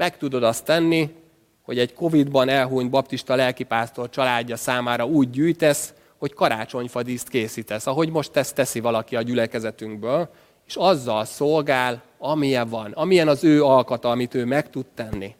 meg 0.00 0.16
tudod 0.16 0.42
azt 0.42 0.64
tenni, 0.64 1.14
hogy 1.62 1.78
egy 1.78 1.94
Covid-ban 1.94 2.48
elhunyt 2.48 2.90
baptista 2.90 3.34
lelkipásztor 3.34 4.08
családja 4.08 4.56
számára 4.56 5.06
úgy 5.06 5.30
gyűjtesz, 5.30 5.94
hogy 6.18 6.32
karácsonyfadíszt 6.32 7.28
készítesz, 7.28 7.86
ahogy 7.86 8.10
most 8.10 8.36
ezt 8.36 8.54
teszi 8.54 8.80
valaki 8.80 9.16
a 9.16 9.22
gyülekezetünkből, 9.22 10.28
és 10.66 10.76
azzal 10.76 11.24
szolgál, 11.24 12.02
amilyen 12.18 12.68
van, 12.68 12.92
amilyen 12.92 13.28
az 13.28 13.44
ő 13.44 13.64
alkata, 13.64 14.10
amit 14.10 14.34
ő 14.34 14.44
meg 14.44 14.70
tud 14.70 14.86
tenni. 14.94 15.34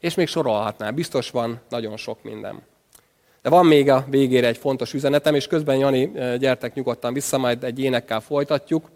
És 0.00 0.14
még 0.14 0.26
sorolhatnál, 0.26 0.90
biztos 0.90 1.30
van 1.30 1.60
nagyon 1.68 1.96
sok 1.96 2.22
minden. 2.22 2.62
De 3.42 3.48
van 3.48 3.66
még 3.66 3.90
a 3.90 4.04
végére 4.08 4.46
egy 4.46 4.58
fontos 4.58 4.94
üzenetem, 4.94 5.34
és 5.34 5.46
közben 5.46 5.76
Jani, 5.76 6.10
eh, 6.14 6.36
gyertek 6.36 6.74
nyugodtan 6.74 7.12
vissza, 7.12 7.38
majd 7.38 7.64
egy 7.64 7.78
énekkel 7.78 8.20
folytatjuk. 8.20 8.90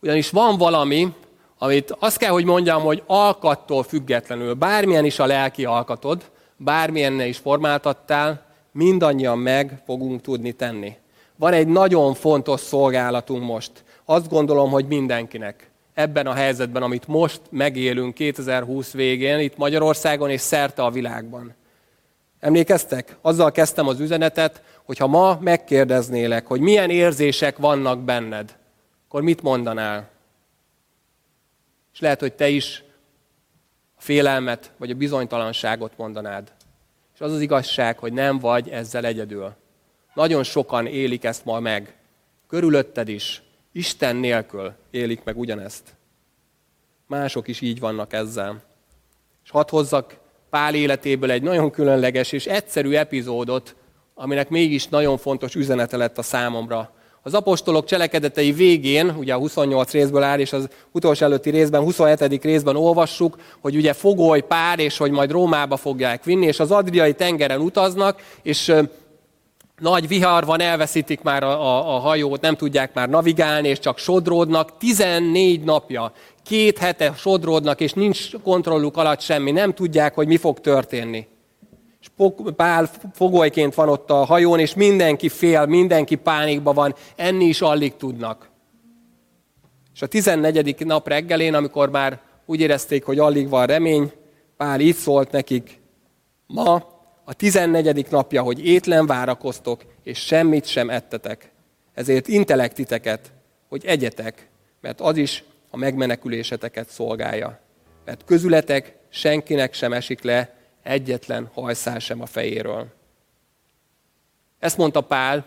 Ugyanis 0.00 0.30
van 0.30 0.58
valami, 0.58 1.14
amit 1.58 1.96
azt 1.98 2.16
kell, 2.16 2.30
hogy 2.30 2.44
mondjam, 2.44 2.82
hogy 2.82 3.02
alkattól 3.06 3.82
függetlenül, 3.82 4.54
bármilyen 4.54 5.04
is 5.04 5.18
a 5.18 5.26
lelki 5.26 5.64
alkatod, 5.64 6.30
bármilyen 6.56 7.20
is 7.20 7.38
formáltattál, 7.38 8.44
mindannyian 8.72 9.38
meg 9.38 9.82
fogunk 9.84 10.20
tudni 10.20 10.52
tenni. 10.52 10.96
Van 11.36 11.52
egy 11.52 11.66
nagyon 11.66 12.14
fontos 12.14 12.60
szolgálatunk 12.60 13.44
most. 13.44 13.70
Azt 14.04 14.28
gondolom, 14.28 14.70
hogy 14.70 14.86
mindenkinek. 14.86 15.70
Ebben 15.94 16.26
a 16.26 16.32
helyzetben, 16.32 16.82
amit 16.82 17.06
most 17.06 17.40
megélünk 17.50 18.14
2020 18.14 18.92
végén, 18.92 19.38
itt 19.38 19.56
Magyarországon 19.56 20.30
és 20.30 20.40
szerte 20.40 20.82
a 20.82 20.90
világban. 20.90 21.54
Emlékeztek? 22.40 23.16
Azzal 23.20 23.52
kezdtem 23.52 23.88
az 23.88 24.00
üzenetet, 24.00 24.62
hogy 24.84 24.98
ha 24.98 25.06
ma 25.06 25.38
megkérdeznélek, 25.40 26.46
hogy 26.46 26.60
milyen 26.60 26.90
érzések 26.90 27.56
vannak 27.56 28.00
benned, 28.00 28.56
akkor 29.08 29.22
mit 29.22 29.42
mondanál? 29.42 30.08
És 31.96 32.02
lehet, 32.02 32.20
hogy 32.20 32.32
te 32.32 32.48
is 32.48 32.84
a 33.96 34.00
félelmet 34.00 34.72
vagy 34.76 34.90
a 34.90 34.94
bizonytalanságot 34.94 35.96
mondanád. 35.96 36.52
És 37.14 37.20
az 37.20 37.32
az 37.32 37.40
igazság, 37.40 37.98
hogy 37.98 38.12
nem 38.12 38.38
vagy 38.38 38.68
ezzel 38.68 39.04
egyedül. 39.04 39.54
Nagyon 40.14 40.42
sokan 40.42 40.86
élik 40.86 41.24
ezt 41.24 41.44
ma 41.44 41.60
meg. 41.60 41.96
Körülötted 42.48 43.08
is. 43.08 43.42
Isten 43.72 44.16
nélkül 44.16 44.72
élik 44.90 45.24
meg 45.24 45.38
ugyanezt. 45.38 45.94
Mások 47.06 47.48
is 47.48 47.60
így 47.60 47.80
vannak 47.80 48.12
ezzel. 48.12 48.62
És 49.44 49.50
hadd 49.50 49.70
hozzak 49.70 50.18
Pál 50.50 50.74
életéből 50.74 51.30
egy 51.30 51.42
nagyon 51.42 51.70
különleges 51.70 52.32
és 52.32 52.46
egyszerű 52.46 52.92
epizódot, 52.92 53.74
aminek 54.14 54.48
mégis 54.48 54.88
nagyon 54.88 55.18
fontos 55.18 55.54
üzenete 55.54 55.96
lett 55.96 56.18
a 56.18 56.22
számomra. 56.22 56.94
Az 57.26 57.34
apostolok 57.34 57.84
cselekedetei 57.84 58.52
végén, 58.52 59.14
ugye 59.18 59.34
a 59.34 59.38
28 59.38 59.92
részből 59.92 60.22
áll, 60.22 60.38
és 60.38 60.52
az 60.52 60.68
utolsó 60.92 61.24
előtti 61.24 61.50
részben, 61.50 61.82
27. 61.82 62.42
részben 62.44 62.76
olvassuk, 62.76 63.36
hogy 63.60 63.76
ugye 63.76 63.92
fogoly 63.92 64.40
pár, 64.40 64.78
és 64.78 64.96
hogy 64.96 65.10
majd 65.10 65.30
Rómába 65.30 65.76
fogják 65.76 66.24
vinni, 66.24 66.46
és 66.46 66.60
az 66.60 66.70
Adriai 66.70 67.14
tengeren 67.14 67.60
utaznak, 67.60 68.22
és 68.42 68.74
nagy 69.78 70.08
vihar 70.08 70.44
van, 70.44 70.60
elveszítik 70.60 71.22
már 71.22 71.42
a, 71.42 71.60
a, 71.62 71.94
a 71.94 71.98
hajót, 71.98 72.40
nem 72.40 72.56
tudják 72.56 72.94
már 72.94 73.08
navigálni, 73.08 73.68
és 73.68 73.78
csak 73.78 73.98
sodródnak. 73.98 74.76
14 74.78 75.64
napja, 75.64 76.12
két 76.44 76.78
hete 76.78 77.12
sodródnak, 77.16 77.80
és 77.80 77.92
nincs 77.92 78.30
kontrolluk 78.42 78.96
alatt 78.96 79.20
semmi, 79.20 79.50
nem 79.50 79.74
tudják, 79.74 80.14
hogy 80.14 80.26
mi 80.26 80.36
fog 80.36 80.60
történni. 80.60 81.26
És 82.06 82.24
Pál 82.56 82.90
fogolyként 83.12 83.74
van 83.74 83.88
ott 83.88 84.10
a 84.10 84.24
hajón, 84.24 84.58
és 84.58 84.74
mindenki 84.74 85.28
fél, 85.28 85.66
mindenki 85.66 86.14
pánikban 86.14 86.74
van, 86.74 86.94
enni 87.16 87.44
is 87.44 87.60
alig 87.60 87.96
tudnak. 87.96 88.50
És 89.94 90.02
a 90.02 90.06
14. 90.06 90.86
nap 90.86 91.08
reggelén, 91.08 91.54
amikor 91.54 91.90
már 91.90 92.20
úgy 92.46 92.60
érezték, 92.60 93.04
hogy 93.04 93.18
alig 93.18 93.48
van 93.48 93.66
remény, 93.66 94.12
Pál 94.56 94.80
így 94.80 94.94
szólt 94.94 95.30
nekik, 95.30 95.80
ma 96.46 96.94
a 97.24 97.34
tizennegyedik 97.34 98.10
napja, 98.10 98.42
hogy 98.42 98.66
étlen 98.66 99.06
várakoztok, 99.06 99.84
és 100.02 100.18
semmit 100.18 100.66
sem 100.66 100.90
ettetek. 100.90 101.50
Ezért 101.94 102.28
intelektiteket, 102.28 103.32
hogy 103.68 103.84
egyetek, 103.84 104.48
mert 104.80 105.00
az 105.00 105.16
is 105.16 105.44
a 105.70 105.76
megmeneküléseteket 105.76 106.88
szolgálja. 106.88 107.60
Mert 108.04 108.24
közületek 108.24 108.96
senkinek 109.08 109.74
sem 109.74 109.92
esik 109.92 110.22
le 110.22 110.54
egyetlen 110.86 111.50
hajszál 111.52 111.98
sem 111.98 112.20
a 112.20 112.26
fejéről. 112.26 112.92
Ezt 114.58 114.76
mondta 114.76 115.00
Pál, 115.00 115.46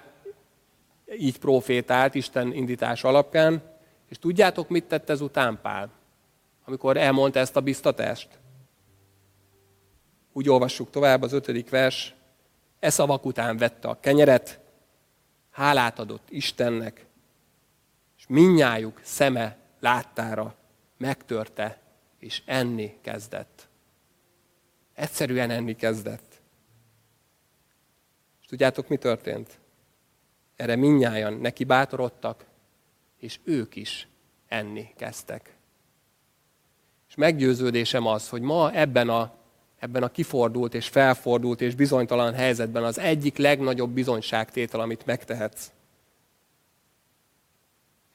így 1.18 1.40
profétált 1.40 2.16
Isten 2.16 2.54
indítás 2.54 3.04
alapján, 3.04 3.62
és 4.10 4.20
tudjátok, 4.20 4.70
mit 4.70 4.84
tett 4.84 5.10
ezután 5.10 5.60
Pál, 5.62 5.92
amikor 6.66 6.98
elmondta 6.98 7.40
ezt 7.40 7.56
a 7.56 7.62
biztatást? 7.62 8.40
Úgy 10.34 10.50
olvassuk 10.50 10.90
tovább 10.90 11.22
az 11.22 11.34
ötödik 11.34 11.70
vers. 11.70 12.14
E 12.80 12.90
szavak 12.90 13.26
után 13.26 13.58
vette 13.58 13.88
a 13.88 14.00
kenyeret, 14.00 14.60
hálát 15.52 16.00
adott 16.00 16.28
Istennek, 16.30 17.06
és 18.18 18.26
minnyájuk 18.28 19.00
szeme 19.04 19.58
láttára 19.80 20.56
megtörte, 20.98 21.80
és 22.20 22.42
enni 22.46 22.98
kezdett. 23.02 23.69
Egyszerűen 25.00 25.50
enni 25.50 25.76
kezdett. 25.76 26.42
És 28.42 28.48
tudjátok, 28.48 28.88
mi 28.88 28.98
történt? 28.98 29.60
Erre 30.56 30.76
minnyájan 30.76 31.34
neki 31.34 31.64
bátorodtak, 31.64 32.46
és 33.20 33.40
ők 33.44 33.76
is 33.76 34.08
enni 34.48 34.94
kezdtek. 34.96 35.56
És 37.10 37.16
meggyőződésem 37.16 38.06
az, 38.06 38.30
hogy 38.30 38.42
ma 38.42 38.72
ebben 38.74 39.10
a 39.10 39.38
ebben 39.80 40.04
a 40.04 40.12
kifordult 40.12 40.74
és 40.74 40.88
felfordult 40.88 41.62
és 41.62 41.76
bizonytalan 41.76 42.34
helyzetben 42.34 42.84
az 42.84 42.98
egyik 42.98 43.38
legnagyobb 43.38 43.90
bizonyságtétel, 43.92 44.80
amit 44.80 45.06
megtehetsz. 45.06 45.72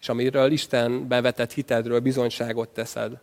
És 0.01 0.09
amiről 0.09 0.53
Isten 0.53 1.09
bevetett 1.09 1.53
hitedről 1.53 2.01
bizonyságot 2.01 2.69
teszed, 2.69 3.21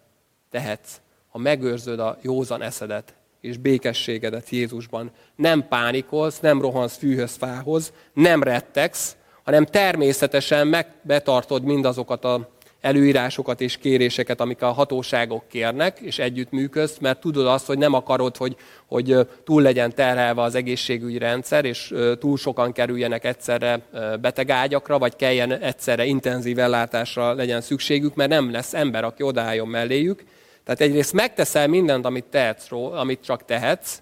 tehetsz, 0.49 1.01
ha 1.29 1.37
megőrzöd 1.37 1.99
a 1.99 2.17
józan 2.21 2.61
eszedet 2.61 3.19
és 3.41 3.57
békességedet 3.57 4.49
Jézusban. 4.49 5.11
Nem 5.35 5.67
pánikolsz, 5.67 6.39
nem 6.39 6.61
rohansz 6.61 6.97
fűhöz 6.97 7.35
fához, 7.35 7.93
nem 8.13 8.43
rettegsz, 8.43 9.15
hanem 9.43 9.65
természetesen 9.65 10.67
megbetartod 10.67 11.63
mindazokat 11.63 12.25
a 12.25 12.49
előírásokat 12.81 13.61
és 13.61 13.77
kéréseket, 13.77 14.41
amik 14.41 14.61
a 14.61 14.71
hatóságok 14.71 15.47
kérnek, 15.47 15.99
és 15.99 16.19
együttműködsz, 16.19 16.97
mert 16.97 17.19
tudod 17.19 17.47
azt, 17.47 17.65
hogy 17.65 17.77
nem 17.77 17.93
akarod, 17.93 18.37
hogy, 18.37 18.55
hogy 18.87 19.27
túl 19.43 19.61
legyen 19.61 19.95
terhelve 19.95 20.41
az 20.41 20.55
egészségügyi 20.55 21.17
rendszer, 21.17 21.65
és 21.65 21.93
túl 22.19 22.37
sokan 22.37 22.71
kerüljenek 22.71 23.25
egyszerre 23.25 23.81
betegágyakra, 24.21 24.97
vagy 24.97 25.15
kelljen 25.15 25.51
egyszerre 25.51 26.05
intenzív 26.05 26.59
ellátásra 26.59 27.33
legyen 27.33 27.61
szükségük, 27.61 28.15
mert 28.15 28.29
nem 28.29 28.51
lesz 28.51 28.73
ember, 28.73 29.03
aki 29.03 29.23
odálljon 29.23 29.67
melléjük. 29.67 30.23
Tehát 30.63 30.81
egyrészt 30.81 31.13
megteszel 31.13 31.67
mindent, 31.67 32.05
amit 32.05 32.25
tehetsz, 32.25 32.71
amit 32.71 33.23
csak 33.23 33.45
tehetsz, 33.45 34.01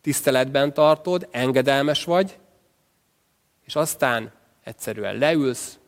tiszteletben 0.00 0.74
tartod, 0.74 1.28
engedelmes 1.30 2.04
vagy, 2.04 2.38
és 3.64 3.76
aztán 3.76 4.32
egyszerűen 4.64 5.16
leülsz, 5.16 5.78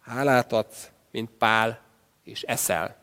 hálát 0.00 0.52
adsz, 0.52 0.90
mint 1.10 1.30
Pál 1.38 1.80
és 2.24 2.42
eszel. 2.42 2.96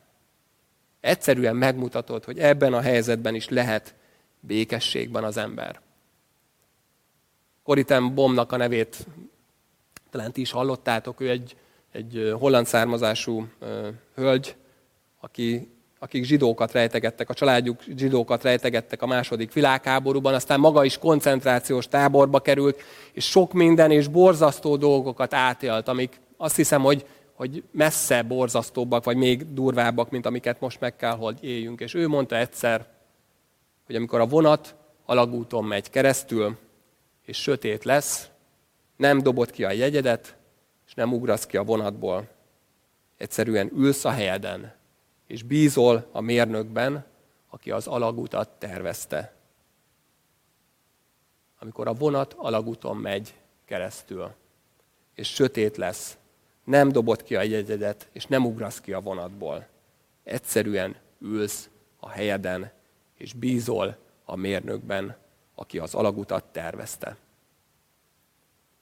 Egyszerűen 1.00 1.56
megmutatod, 1.56 2.24
hogy 2.24 2.40
ebben 2.40 2.74
a 2.74 2.82
helyzetben 2.82 3.36
is 3.36 3.50
lehet 3.50 3.96
békességben 4.40 5.24
az 5.24 5.38
ember. 5.38 5.80
Koritem 7.64 8.14
Bomnak 8.14 8.52
a 8.52 8.58
nevét 8.58 9.06
talán 10.12 10.32
ti 10.32 10.42
is 10.42 10.52
hallottátok, 10.52 11.20
ő 11.20 11.30
egy, 11.30 11.56
egy 11.92 12.34
holland 12.40 12.66
származású 12.66 13.48
hölgy, 14.16 14.56
aki, 15.20 15.72
akik 16.04 16.24
zsidókat 16.24 16.72
rejtegettek, 16.72 17.30
a 17.30 17.34
családjuk 17.34 17.84
zsidókat 17.96 18.44
rejtegettek 18.44 19.02
a 19.02 19.06
második 19.06 19.54
világháborúban, 19.54 20.34
aztán 20.34 20.60
maga 20.60 20.84
is 20.86 20.98
koncentrációs 20.98 21.88
táborba 21.88 22.40
került, 22.40 22.82
és 23.14 23.26
sok 23.26 23.54
minden 23.54 23.92
és 23.92 24.08
borzasztó 24.08 24.76
dolgokat 24.76 25.34
átélt, 25.34 25.88
amik 25.88 26.20
azt 26.38 26.56
hiszem, 26.56 26.82
hogy, 26.82 27.06
hogy 27.34 27.64
messze 27.72 28.22
borzasztóbbak, 28.22 29.04
vagy 29.04 29.18
még 29.18 29.54
durvábbak, 29.54 30.10
mint 30.10 30.26
amiket 30.26 30.60
most 30.60 30.80
meg 30.80 30.96
kell, 30.96 31.16
hogy 31.16 31.38
éljünk. 31.42 31.80
És 31.80 31.94
ő 31.94 32.08
mondta 32.08 32.38
egyszer, 32.38 32.86
hogy 33.86 33.96
amikor 33.96 34.20
a 34.20 34.28
vonat 34.28 34.76
alagúton 35.06 35.64
megy 35.64 35.90
keresztül, 35.90 36.58
és 37.26 37.38
sötét 37.38 37.84
lesz, 37.84 38.30
nem 38.98 39.20
dobod 39.20 39.52
ki 39.52 39.64
a 39.64 39.72
jegyedet, 39.72 40.36
és 40.88 40.94
nem 40.94 41.14
ugrasz 41.14 41.46
ki 41.46 41.58
a 41.58 41.64
vonatból. 41.64 42.28
Egyszerűen 43.18 43.72
ülsz 43.76 44.06
a 44.06 44.10
helyeden, 44.10 44.80
és 45.32 45.44
bízol 45.44 46.08
a 46.12 46.22
mérnökben, 46.22 47.06
aki 47.50 47.72
az 47.72 47.88
alagutat 47.88 48.50
tervezte. 48.50 49.34
Amikor 51.60 51.88
a 51.88 51.94
vonat 51.94 52.34
alagúton 52.34 52.98
megy 52.98 53.34
keresztül, 53.66 54.32
és 55.16 55.34
sötét 55.34 55.78
lesz, 55.78 56.18
nem 56.64 56.90
dobod 56.90 57.24
ki 57.24 57.36
a 57.36 57.42
jegyedet, 57.42 58.10
és 58.12 58.26
nem 58.26 58.46
ugrasz 58.46 58.82
ki 58.82 58.94
a 58.94 59.02
vonatból. 59.02 59.68
Egyszerűen 60.24 60.96
ülsz 61.20 61.70
a 62.00 62.10
helyeden, 62.10 62.72
és 63.18 63.34
bízol 63.34 63.98
a 64.26 64.36
mérnökben, 64.36 65.18
aki 65.56 65.80
az 65.80 65.96
alagutat 65.96 66.44
tervezte. 66.44 67.18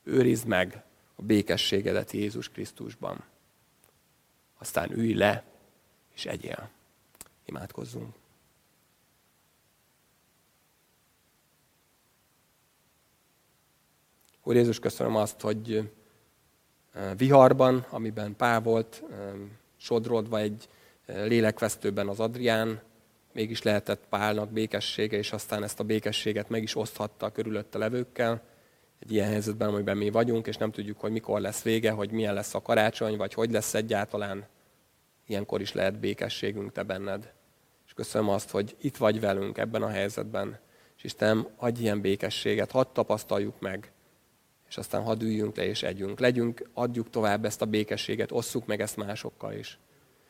Őrizd 0.04 0.48
meg 0.48 0.84
a 1.16 1.22
békességedet 1.22 2.12
Jézus 2.12 2.50
Krisztusban. 2.50 3.24
Aztán 4.58 4.92
ülj 4.92 5.14
le, 5.14 5.49
és 6.20 6.26
egyél. 6.26 6.70
Imádkozzunk. 7.46 8.16
Úr 14.44 14.56
Jézus, 14.56 14.80
köszönöm 14.80 15.16
azt, 15.16 15.42
hogy 15.42 15.92
viharban, 17.18 17.86
amiben 17.90 18.36
Pál 18.36 18.62
volt, 18.62 19.04
sodrodva 19.78 20.40
egy 20.40 20.70
lélekvesztőben 21.06 22.08
az 22.08 22.20
Adrián, 22.20 22.82
mégis 23.34 23.62
lehetett 23.62 24.06
Pálnak 24.10 24.50
békessége, 24.50 25.18
és 25.18 25.32
aztán 25.32 25.64
ezt 25.64 25.80
a 25.80 25.84
békességet 25.84 26.50
meg 26.50 26.64
is 26.64 26.76
oszthatta 26.76 27.26
a 27.26 27.32
körülötte 27.32 27.78
levőkkel. 27.78 28.42
Egy 29.00 29.12
ilyen 29.12 29.28
helyzetben, 29.28 29.68
amiben 29.68 29.98
mi 29.98 30.10
vagyunk, 30.10 30.48
és 30.48 30.58
nem 30.58 30.72
tudjuk, 30.72 31.00
hogy 31.00 31.12
mikor 31.12 31.42
lesz 31.42 31.62
vége, 31.62 31.92
hogy 31.92 32.12
milyen 32.12 32.34
lesz 32.34 32.54
a 32.54 32.62
karácsony, 32.62 33.18
vagy 33.18 33.34
hogy 33.34 33.52
lesz 33.52 33.74
egyáltalán. 33.74 34.48
Ilyenkor 35.30 35.62
is 35.62 35.74
lehet 35.74 36.00
békességünk 36.00 36.72
te 36.72 36.84
benned. 36.84 37.34
És 37.86 37.94
köszönöm 37.94 38.30
azt, 38.30 38.50
hogy 38.50 38.76
itt 38.82 38.98
vagy 38.98 39.20
velünk 39.20 39.58
ebben 39.58 39.82
a 39.82 39.90
helyzetben. 39.90 40.60
És 40.98 41.04
Istenem, 41.04 41.48
adj 41.56 41.82
ilyen 41.82 42.02
békességet, 42.02 42.72
hadd 42.72 42.86
tapasztaljuk 42.94 43.60
meg, 43.60 43.92
és 44.68 44.78
aztán 44.78 45.04
hadd 45.04 45.22
üljünk 45.22 45.56
le 45.56 45.66
és 45.66 45.84
együnk. 45.84 46.20
Legyünk, 46.20 46.70
adjuk 46.74 47.10
tovább 47.10 47.46
ezt 47.46 47.62
a 47.62 47.66
békességet, 47.66 48.32
osszuk 48.32 48.66
meg 48.66 48.82
ezt 48.82 48.98
másokkal 48.98 49.54
is. 49.54 49.80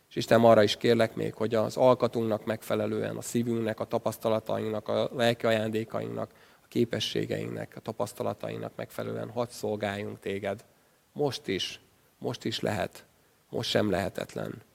És 0.10 0.16
Isten 0.16 0.44
arra 0.44 0.64
is 0.64 0.78
kérlek 0.78 1.16
még, 1.16 1.34
hogy 1.34 1.56
az 1.56 1.78
alkatunknak 1.78 2.46
megfelelően, 2.46 3.18
a 3.18 3.22
szívünknek, 3.22 3.80
a 3.80 3.86
tapasztalatainknak, 3.86 4.88
a 4.88 5.10
lelki 5.14 5.46
ajándékainknak, 5.46 6.32
a 6.64 6.68
képességeinknek, 6.68 7.74
a 7.76 7.80
tapasztalatainknak 7.80 8.76
megfelelően 8.76 9.30
hadd 9.30 9.50
szolgáljunk 9.50 10.20
téged. 10.20 10.66
Most 11.14 11.48
is, 11.48 11.82
most 12.18 12.46
is 12.46 12.60
lehet, 12.60 13.06
most 13.50 13.70
sem 13.70 13.90
lehetetlen. 13.90 14.68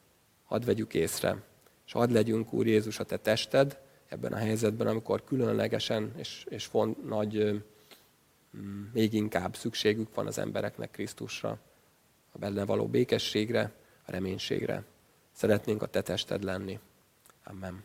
Hadd 0.44 0.64
vegyük 0.64 0.94
észre, 0.94 1.42
és 1.86 1.92
hadd 1.92 2.12
legyünk, 2.12 2.52
Úr 2.52 2.66
Jézus, 2.66 2.98
a 2.98 3.04
te 3.04 3.16
tested 3.16 3.78
ebben 4.08 4.32
a 4.32 4.36
helyzetben, 4.36 4.86
amikor 4.86 5.24
különlegesen 5.24 6.12
és, 6.16 6.46
és 6.48 6.64
font, 6.64 7.08
nagy, 7.08 7.62
még 8.92 9.12
inkább 9.12 9.56
szükségük 9.56 10.14
van 10.14 10.26
az 10.26 10.38
embereknek 10.38 10.90
Krisztusra, 10.90 11.58
a 12.32 12.38
benne 12.38 12.64
való 12.64 12.86
békességre, 12.86 13.72
a 14.06 14.10
reménységre. 14.10 14.84
Szeretnénk 15.32 15.82
a 15.82 15.86
te 15.86 16.02
tested 16.02 16.42
lenni. 16.42 16.78
Amen. 17.44 17.84